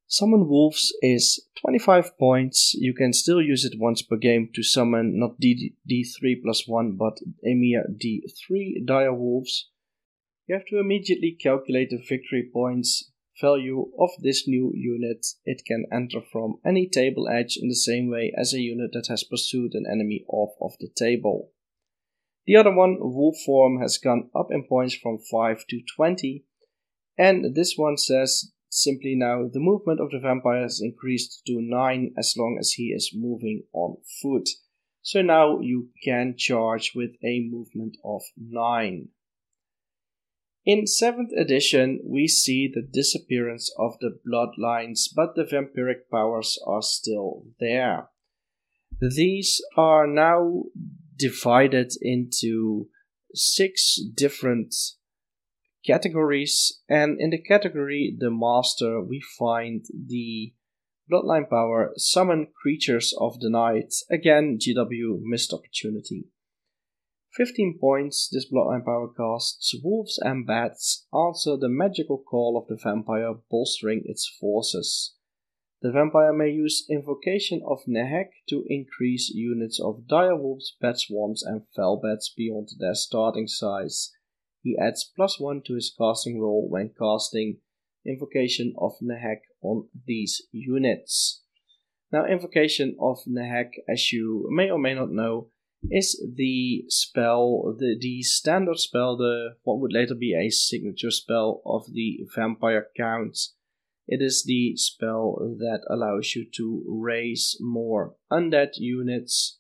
Summon 0.08 0.47
Wolves 0.47 0.93
is 1.01 1.45
25 1.62 2.18
points. 2.20 2.74
You 2.76 2.93
can 2.93 3.14
still 3.14 3.41
use 3.41 3.66
it 3.66 3.80
once 3.80 4.01
per 4.01 4.18
game 4.18 4.49
to 4.54 4.62
summon 4.62 5.20
not 5.20 5.39
D- 5.39 5.76
D3 5.89 6.41
plus 6.43 6.68
1 6.68 6.97
but 6.97 7.20
a 7.45 7.54
mere 7.54 7.86
D3 7.89 8.86
Dire 8.86 9.14
Wolves. 9.14 9.70
You 10.47 10.56
have 10.56 10.66
to 10.68 10.80
immediately 10.80 11.32
calculate 11.32 11.89
the 11.89 12.04
victory 12.08 12.49
points 12.54 13.12
value 13.41 13.89
of 13.99 14.12
this 14.22 14.47
new 14.47 14.72
unit. 14.76 15.26
It 15.45 15.64
can 15.66 15.86
enter 15.91 16.22
from 16.22 16.60
any 16.66 16.88
table 16.88 17.28
edge 17.28 17.58
in 17.60 17.70
the 17.70 17.76
same 17.76 18.10
way 18.10 18.34
as 18.38 18.54
a 18.54 18.60
unit 18.60 18.91
that 18.93 19.08
has 19.10 19.24
pursued 19.24 19.74
an 19.74 19.86
enemy 19.89 20.26
off 20.28 20.54
of 20.62 20.74
the 20.80 20.89
table. 20.95 21.51
The 22.45 22.58
other 22.58 22.74
one, 22.74 22.97
Wolf 22.99 23.38
Form, 23.45 23.80
has 23.82 23.97
gone 23.97 24.30
up 24.36 24.47
in 24.51 24.66
points 24.68 24.95
from 24.95 25.18
5 25.18 25.66
to 25.70 25.82
20, 25.95 26.43
and 27.18 27.56
this 27.56 27.76
one 27.78 27.97
says 27.97 28.51
simply 28.74 29.16
now 29.16 29.48
the 29.52 29.60
movement 29.60 30.00
of 30.00 30.10
the 30.10 30.20
vampire 30.20 30.64
has 30.64 30.82
increased 30.82 31.44
to 31.46 31.62
9 31.62 32.14
as 32.18 32.34
long 32.36 32.58
as 32.60 32.72
he 32.72 32.88
is 32.88 33.12
moving 33.16 33.64
on 33.72 33.98
foot. 34.22 34.50
So 35.02 35.22
now 35.22 35.60
you 35.60 35.90
can 36.04 36.36
charge 36.38 36.94
with 36.96 37.12
a 37.24 37.48
movement 37.50 37.98
of 38.04 38.22
9. 38.38 39.10
In 40.66 40.86
7th 40.86 41.38
edition, 41.38 42.00
we 42.06 42.28
see 42.28 42.72
the 42.74 42.82
disappearance 42.82 43.70
of 43.78 43.98
the 44.00 44.18
bloodlines, 44.26 45.10
but 45.14 45.36
the 45.36 45.44
vampiric 45.44 46.10
powers 46.10 46.58
are 46.66 46.82
still 46.82 47.44
there. 47.60 48.08
These 49.00 49.62
are 49.76 50.08
now 50.08 50.64
divided 51.18 51.92
into 52.02 52.88
six 53.36 54.00
different 54.16 54.74
categories, 55.86 56.82
and 56.90 57.20
in 57.20 57.32
the 57.32 57.42
category 57.42 58.16
The 58.18 58.32
Master, 58.32 59.02
we 59.02 59.22
find 59.38 59.86
the 59.94 60.54
Bloodline 61.12 61.50
Power 61.50 61.92
Summon 61.98 62.48
Creatures 62.62 63.14
of 63.20 63.40
the 63.40 63.50
Night. 63.50 63.94
Again, 64.10 64.58
GW 64.58 65.20
missed 65.22 65.54
opportunity. 65.54 66.26
15 67.36 67.78
points, 67.82 68.30
this 68.32 68.50
bloodline 68.52 68.86
power 68.86 69.10
casts 69.10 69.74
wolves 69.84 70.20
and 70.22 70.46
bats 70.46 71.08
answer 71.14 71.58
the 71.58 71.68
magical 71.68 72.20
call 72.20 72.58
of 72.58 72.68
the 72.68 72.82
vampire, 72.82 73.34
bolstering 73.50 74.04
its 74.06 74.32
forces. 74.40 75.16
The 75.82 75.92
vampire 75.92 76.32
may 76.32 76.50
use 76.50 76.86
Invocation 76.90 77.62
of 77.68 77.80
Nehek 77.86 78.30
to 78.50 78.64
increase 78.70 79.30
units 79.30 79.82
of 79.82 80.04
direwolves, 80.10 80.74
bat 80.80 81.00
swarms, 81.00 81.44
and 81.44 81.64
fell 81.76 81.98
bats 81.98 82.32
beyond 82.36 82.70
their 82.80 82.96
starting 82.96 83.48
size. 83.48 84.12
He 84.64 84.78
adds 84.80 85.11
plus 85.16 85.39
1 85.39 85.61
to 85.68 85.76
his 85.76 85.93
casting 85.95 86.39
roll 86.39 86.68
when 86.70 86.93
casting 86.97 87.57
Invocation 88.05 88.74
of 88.78 88.93
Nehek 89.01 89.41
on 89.61 89.89
these 90.05 90.41
units. 90.51 91.43
Now, 92.11 92.26
Invocation 92.26 92.95
of 92.99 93.20
Nehek, 93.28 93.72
as 93.88 94.11
you 94.11 94.47
may 94.51 94.70
or 94.70 94.80
may 94.80 94.93
not 94.93 95.11
know, 95.11 95.49
is 95.91 96.26
the 96.36 96.86
spell, 96.88 97.76
the, 97.78 97.97
the 97.99 98.22
standard 98.24 98.80
spell, 98.80 99.18
the 99.18 99.55
what 99.64 99.80
would 99.80 99.91
later 99.91 100.16
be 100.16 100.34
a 100.34 100.49
signature 100.49 101.11
spell 101.11 101.61
of 101.66 101.93
the 101.93 102.20
Vampire 102.34 102.88
Count. 102.95 103.38
It 104.07 104.22
is 104.22 104.43
the 104.45 104.76
spell 104.76 105.55
that 105.59 105.82
allows 105.89 106.36
you 106.36 106.45
to 106.55 106.84
raise 106.88 107.57
more 107.59 108.16
undead 108.32 108.72
units. 108.78 109.59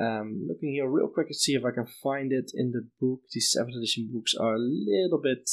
Um, 0.00 0.46
looking 0.48 0.72
here 0.72 0.88
real 0.88 1.08
quick 1.08 1.28
and 1.28 1.36
see 1.36 1.54
if 1.54 1.64
I 1.64 1.70
can 1.70 1.86
find 1.86 2.32
it 2.32 2.50
in 2.54 2.72
the 2.72 2.88
book. 3.00 3.20
These 3.32 3.56
7th 3.56 3.76
edition 3.76 4.10
books 4.12 4.34
are 4.38 4.54
a 4.54 4.58
little 4.58 5.20
bit 5.22 5.48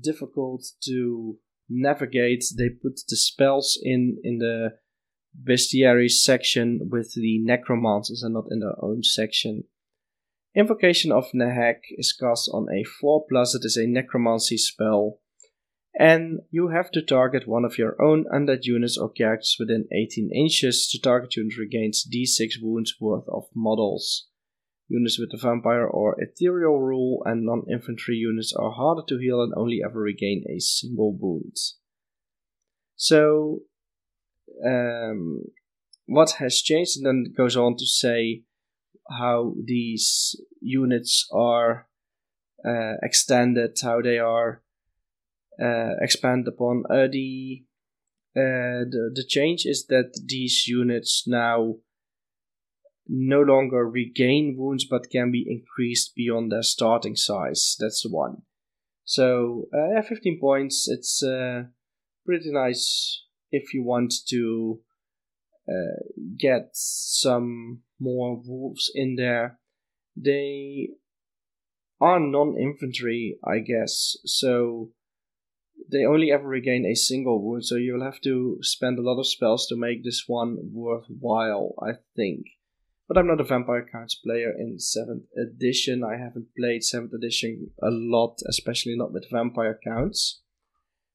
difficult 0.00 0.64
to 0.84 1.38
navigate. 1.68 2.44
They 2.56 2.70
put 2.70 3.00
the 3.08 3.16
spells 3.16 3.78
in 3.82 4.18
in 4.22 4.38
the 4.38 4.78
bestiary 5.42 6.10
section 6.10 6.88
with 6.90 7.12
the 7.14 7.40
necromancers 7.42 8.22
and 8.22 8.34
not 8.34 8.46
in 8.50 8.60
their 8.60 8.76
own 8.82 9.02
section. 9.02 9.64
Invocation 10.56 11.10
of 11.10 11.32
Nehek 11.34 11.80
is 11.98 12.12
cast 12.12 12.48
on 12.52 12.68
a 12.72 12.84
4 12.84 13.24
plus, 13.28 13.56
it 13.56 13.62
is 13.64 13.76
a 13.76 13.88
necromancy 13.88 14.56
spell, 14.56 15.18
and 15.98 16.40
you 16.50 16.68
have 16.68 16.90
to 16.92 17.02
target 17.02 17.46
one 17.46 17.64
of 17.64 17.78
your 17.78 18.00
own 18.02 18.24
undead 18.32 18.64
units 18.64 18.98
or 18.98 19.10
characters 19.10 19.56
within 19.58 19.86
18 19.92 20.30
inches. 20.34 20.88
The 20.92 20.98
target 20.98 21.36
unit 21.36 21.56
regains 21.56 22.04
d6 22.12 22.54
wounds 22.60 22.94
worth 23.00 23.28
of 23.28 23.44
models. 23.54 24.26
Units 24.88 25.18
with 25.18 25.30
the 25.30 25.38
vampire 25.38 25.86
or 25.86 26.16
ethereal 26.20 26.80
rule 26.80 27.22
and 27.24 27.44
non 27.44 27.62
infantry 27.70 28.16
units 28.16 28.52
are 28.52 28.72
harder 28.72 29.02
to 29.08 29.18
heal 29.18 29.40
and 29.40 29.52
only 29.56 29.80
ever 29.84 30.00
regain 30.00 30.44
a 30.48 30.58
single 30.58 31.16
wound. 31.16 31.56
So, 32.96 33.60
um, 34.66 35.44
what 36.06 36.32
has 36.32 36.60
changed, 36.60 36.98
and 36.98 37.06
then 37.06 37.34
goes 37.36 37.56
on 37.56 37.76
to 37.76 37.86
say 37.86 38.42
how 39.08 39.54
these 39.64 40.36
units 40.60 41.26
are 41.32 41.88
uh, 42.66 42.94
extended, 43.02 43.78
how 43.82 44.02
they 44.02 44.18
are 44.18 44.63
uh, 45.62 45.94
expanded 46.00 46.48
upon. 46.48 46.84
The, 46.88 47.62
uh, 48.36 48.84
the 48.90 49.12
the 49.14 49.24
change 49.26 49.64
is 49.64 49.86
that 49.88 50.20
these 50.26 50.66
units 50.66 51.24
now 51.26 51.76
no 53.06 53.40
longer 53.40 53.88
regain 53.88 54.56
wounds, 54.56 54.84
but 54.84 55.10
can 55.10 55.30
be 55.30 55.44
increased 55.48 56.14
beyond 56.14 56.50
their 56.50 56.62
starting 56.62 57.16
size. 57.16 57.76
That's 57.78 58.02
the 58.02 58.10
one. 58.10 58.42
So 59.04 59.68
uh, 59.74 59.94
yeah, 59.94 60.02
15 60.02 60.38
points. 60.40 60.88
It's 60.88 61.22
uh, 61.22 61.64
pretty 62.24 62.50
nice 62.50 63.24
if 63.50 63.74
you 63.74 63.84
want 63.84 64.14
to 64.28 64.80
uh, 65.68 66.02
get 66.38 66.70
some 66.72 67.82
more 68.00 68.40
wolves 68.44 68.90
in 68.94 69.16
there. 69.16 69.58
They 70.16 70.90
are 72.00 72.20
non 72.20 72.56
infantry, 72.58 73.38
I 73.44 73.58
guess, 73.58 74.16
so 74.24 74.90
they 75.90 76.04
only 76.04 76.30
ever 76.30 76.46
regain 76.46 76.86
a 76.86 76.94
single 76.94 77.42
wound, 77.42 77.64
so 77.64 77.76
you'll 77.76 78.04
have 78.04 78.20
to 78.22 78.58
spend 78.62 78.98
a 78.98 79.02
lot 79.02 79.18
of 79.18 79.26
spells 79.26 79.66
to 79.68 79.76
make 79.76 80.04
this 80.04 80.24
one 80.26 80.56
worthwhile, 80.72 81.74
I 81.82 81.92
think. 82.16 82.46
But 83.06 83.18
I'm 83.18 83.26
not 83.26 83.40
a 83.40 83.44
Vampire 83.44 83.86
Counts 83.90 84.14
player 84.14 84.50
in 84.50 84.78
7th 84.78 85.26
edition. 85.36 86.02
I 86.02 86.16
haven't 86.16 86.54
played 86.56 86.82
7th 86.82 87.12
edition 87.12 87.70
a 87.82 87.90
lot, 87.90 88.38
especially 88.48 88.96
not 88.96 89.12
with 89.12 89.30
Vampire 89.30 89.78
Counts. 89.84 90.40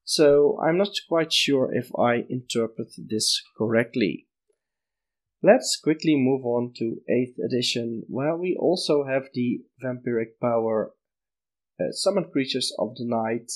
So 0.04 0.58
I'm 0.62 0.78
not 0.78 0.90
quite 1.08 1.32
sure 1.32 1.74
if 1.74 1.90
I 1.98 2.24
interpret 2.28 2.88
this 2.96 3.42
correctly. 3.56 4.28
Let's 5.42 5.78
quickly 5.82 6.16
move 6.16 6.44
on 6.44 6.72
to 6.76 7.00
8th 7.10 7.38
edition, 7.44 8.02
where 8.08 8.36
we 8.36 8.56
also 8.58 9.04
have 9.04 9.28
the 9.32 9.62
vampiric 9.82 10.38
power 10.40 10.92
uh, 11.80 11.92
summon 11.92 12.24
creatures 12.30 12.72
of 12.78 12.94
the 12.96 13.06
night. 13.06 13.50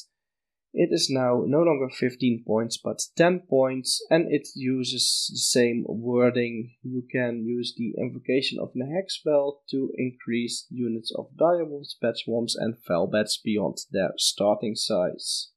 It 0.76 0.88
is 0.90 1.08
now 1.08 1.44
no 1.46 1.60
longer 1.60 1.88
15 1.88 2.42
points 2.44 2.76
but 2.76 3.00
10 3.16 3.42
points, 3.48 4.04
and 4.10 4.26
it 4.32 4.48
uses 4.56 5.30
the 5.30 5.38
same 5.38 5.84
wording. 5.86 6.74
You 6.82 7.04
can 7.12 7.44
use 7.46 7.74
the 7.76 7.94
invocation 7.96 8.58
of 8.58 8.72
Nehek 8.74 9.08
spell 9.08 9.62
to 9.70 9.92
increase 9.96 10.66
units 10.70 11.12
of 11.16 11.30
direwolves, 11.36 11.94
bat 12.02 12.18
swarms, 12.18 12.56
and 12.56 12.76
fell 12.82 13.06
bats 13.06 13.40
beyond 13.42 13.78
their 13.92 14.14
starting 14.16 14.74
size. 14.74 15.50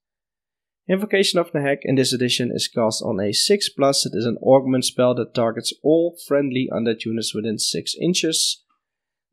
Invocation 0.87 1.39
of 1.39 1.51
Nehek 1.51 1.79
in 1.81 1.95
this 1.95 2.13
edition 2.13 2.51
is 2.53 2.67
cast 2.67 3.01
on 3.01 3.19
a 3.19 3.33
6 3.33 3.69
plus. 3.69 4.05
It 4.05 4.13
is 4.13 4.25
an 4.25 4.37
augment 4.37 4.85
spell 4.85 5.15
that 5.15 5.33
targets 5.33 5.73
all 5.81 6.15
friendly 6.27 6.69
undead 6.71 7.03
units 7.05 7.33
within 7.33 7.57
6 7.57 7.95
inches. 7.99 8.63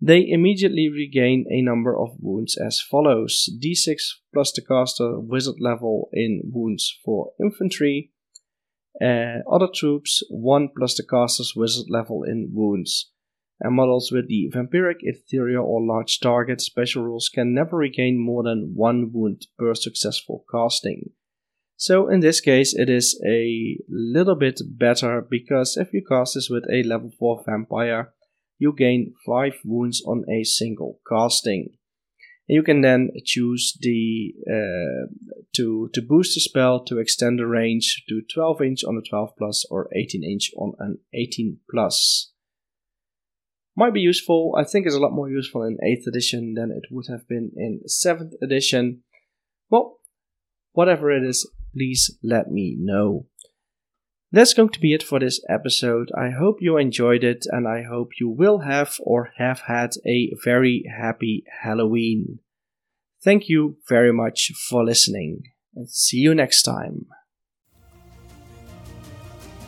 They 0.01 0.29
immediately 0.29 0.89
regain 0.89 1.47
a 1.51 1.63
number 1.63 1.99
of 1.99 2.17
wounds 2.21 2.57
as 2.57 2.81
follows 2.81 3.49
d6 3.63 3.97
plus 4.33 4.53
the 4.53 4.63
caster 4.63 5.19
wizard 5.21 5.57
level 5.61 6.09
in 6.13 6.43
wounds 6.45 6.99
for 7.05 7.33
infantry. 7.41 8.11
Uh, 9.01 9.39
other 9.51 9.69
troops 9.73 10.23
1 10.31 10.71
plus 10.77 10.97
the 10.97 11.05
caster's 11.05 11.55
wizard 11.57 11.87
level 11.89 12.23
in 12.23 12.51
wounds. 12.53 13.11
And 13.61 13.77
models 13.77 14.11
with 14.13 14.29
the 14.29 14.51
vampiric, 14.53 14.97
ethereal, 15.01 15.65
or 15.65 15.81
large 15.81 16.19
target 16.21 16.61
special 16.61 17.05
rules 17.05 17.31
can 17.33 17.55
never 17.55 17.77
regain 17.77 18.19
more 18.19 18.43
than 18.43 18.73
1 18.75 19.11
wound 19.13 19.47
per 19.57 19.75
successful 19.75 20.45
casting. 20.51 21.11
So 21.77 22.09
in 22.09 22.21
this 22.21 22.41
case 22.41 22.75
it 22.75 22.89
is 22.89 23.21
a 23.27 23.79
little 23.89 24.37
bit 24.37 24.61
better 24.67 25.21
because 25.21 25.77
if 25.77 25.93
you 25.93 26.05
cast 26.07 26.35
this 26.35 26.49
with 26.51 26.65
a 26.71 26.83
level 26.83 27.11
4 27.19 27.43
vampire, 27.47 28.13
you 28.65 28.73
gain 28.87 29.15
5 29.27 29.53
wounds 29.65 30.03
on 30.07 30.25
a 30.29 30.43
single 30.45 30.93
casting. 31.09 31.65
You 32.47 32.63
can 32.63 32.81
then 32.83 33.11
choose 33.25 33.65
the 33.81 34.35
uh, 34.57 35.05
to 35.57 35.89
to 35.95 36.01
boost 36.03 36.35
the 36.35 36.41
spell 36.41 36.85
to 36.85 36.99
extend 36.99 37.39
the 37.39 37.47
range 37.47 38.05
to 38.09 38.23
12 38.35 38.63
inch 38.69 38.81
on 38.85 38.97
a 38.97 39.09
12 39.09 39.31
plus 39.39 39.65
or 39.71 39.89
18 39.95 40.23
inch 40.33 40.51
on 40.57 40.73
an 40.79 40.99
18 41.15 41.59
plus. 41.71 42.33
Might 43.77 43.95
be 43.95 44.01
useful. 44.13 44.55
I 44.61 44.65
think 44.65 44.87
it's 44.87 44.95
a 44.95 45.05
lot 45.05 45.19
more 45.19 45.31
useful 45.31 45.63
in 45.63 45.79
8th 45.93 46.07
edition 46.07 46.55
than 46.55 46.71
it 46.71 46.85
would 46.91 47.07
have 47.09 47.27
been 47.27 47.51
in 47.57 47.81
7th 47.89 48.35
edition. 48.43 49.03
Well, 49.71 49.99
whatever 50.73 51.11
it 51.11 51.25
is, 51.25 51.51
please 51.75 52.03
let 52.23 52.51
me 52.51 52.77
know. 52.79 53.27
That's 54.35 54.53
going 54.53 54.71
to 54.71 54.81
be 54.81 54.93
it 54.93 55.05
for 55.05 55.21
this 55.21 55.41
episode. 55.49 56.11
I 56.19 56.31
hope 56.31 56.57
you 56.59 56.77
enjoyed 56.77 57.23
it 57.23 57.47
and 57.51 57.69
I 57.69 57.85
hope 57.89 58.19
you 58.19 58.29
will 58.29 58.63
have 58.63 58.97
or 58.99 59.31
have 59.39 59.61
had 59.69 59.91
a 60.05 60.33
very 60.43 60.83
happy 61.01 61.45
Halloween. 61.63 62.41
Thank 63.23 63.49
you 63.49 63.77
very 63.89 64.13
much 64.13 64.51
for 64.69 64.85
listening 64.85 65.45
and 65.77 65.89
see 65.89 66.17
you 66.17 66.35
next 66.35 66.63
time. 66.63 67.07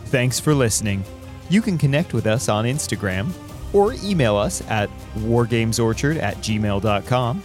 Thanks 0.06 0.40
for 0.40 0.52
listening. 0.52 1.04
You 1.48 1.62
can 1.62 1.78
connect 1.78 2.12
with 2.12 2.26
us 2.26 2.48
on 2.48 2.64
Instagram 2.64 3.30
or 3.72 3.94
email 4.02 4.34
us 4.34 4.62
at 4.68 4.90
wargamesorchard 5.18 6.20
at 6.20 6.38
gmail.com. 6.38 7.42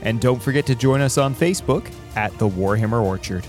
And 0.00 0.22
don't 0.22 0.42
forget 0.42 0.64
to 0.64 0.74
join 0.74 1.02
us 1.02 1.18
on 1.18 1.34
Facebook 1.34 1.92
at 2.16 2.36
the 2.38 2.48
Warhammer 2.48 3.02
Orchard. 3.04 3.46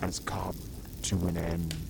Has 0.00 0.18
come 0.20 0.56
to 1.02 1.16
an 1.26 1.36
end. 1.36 1.87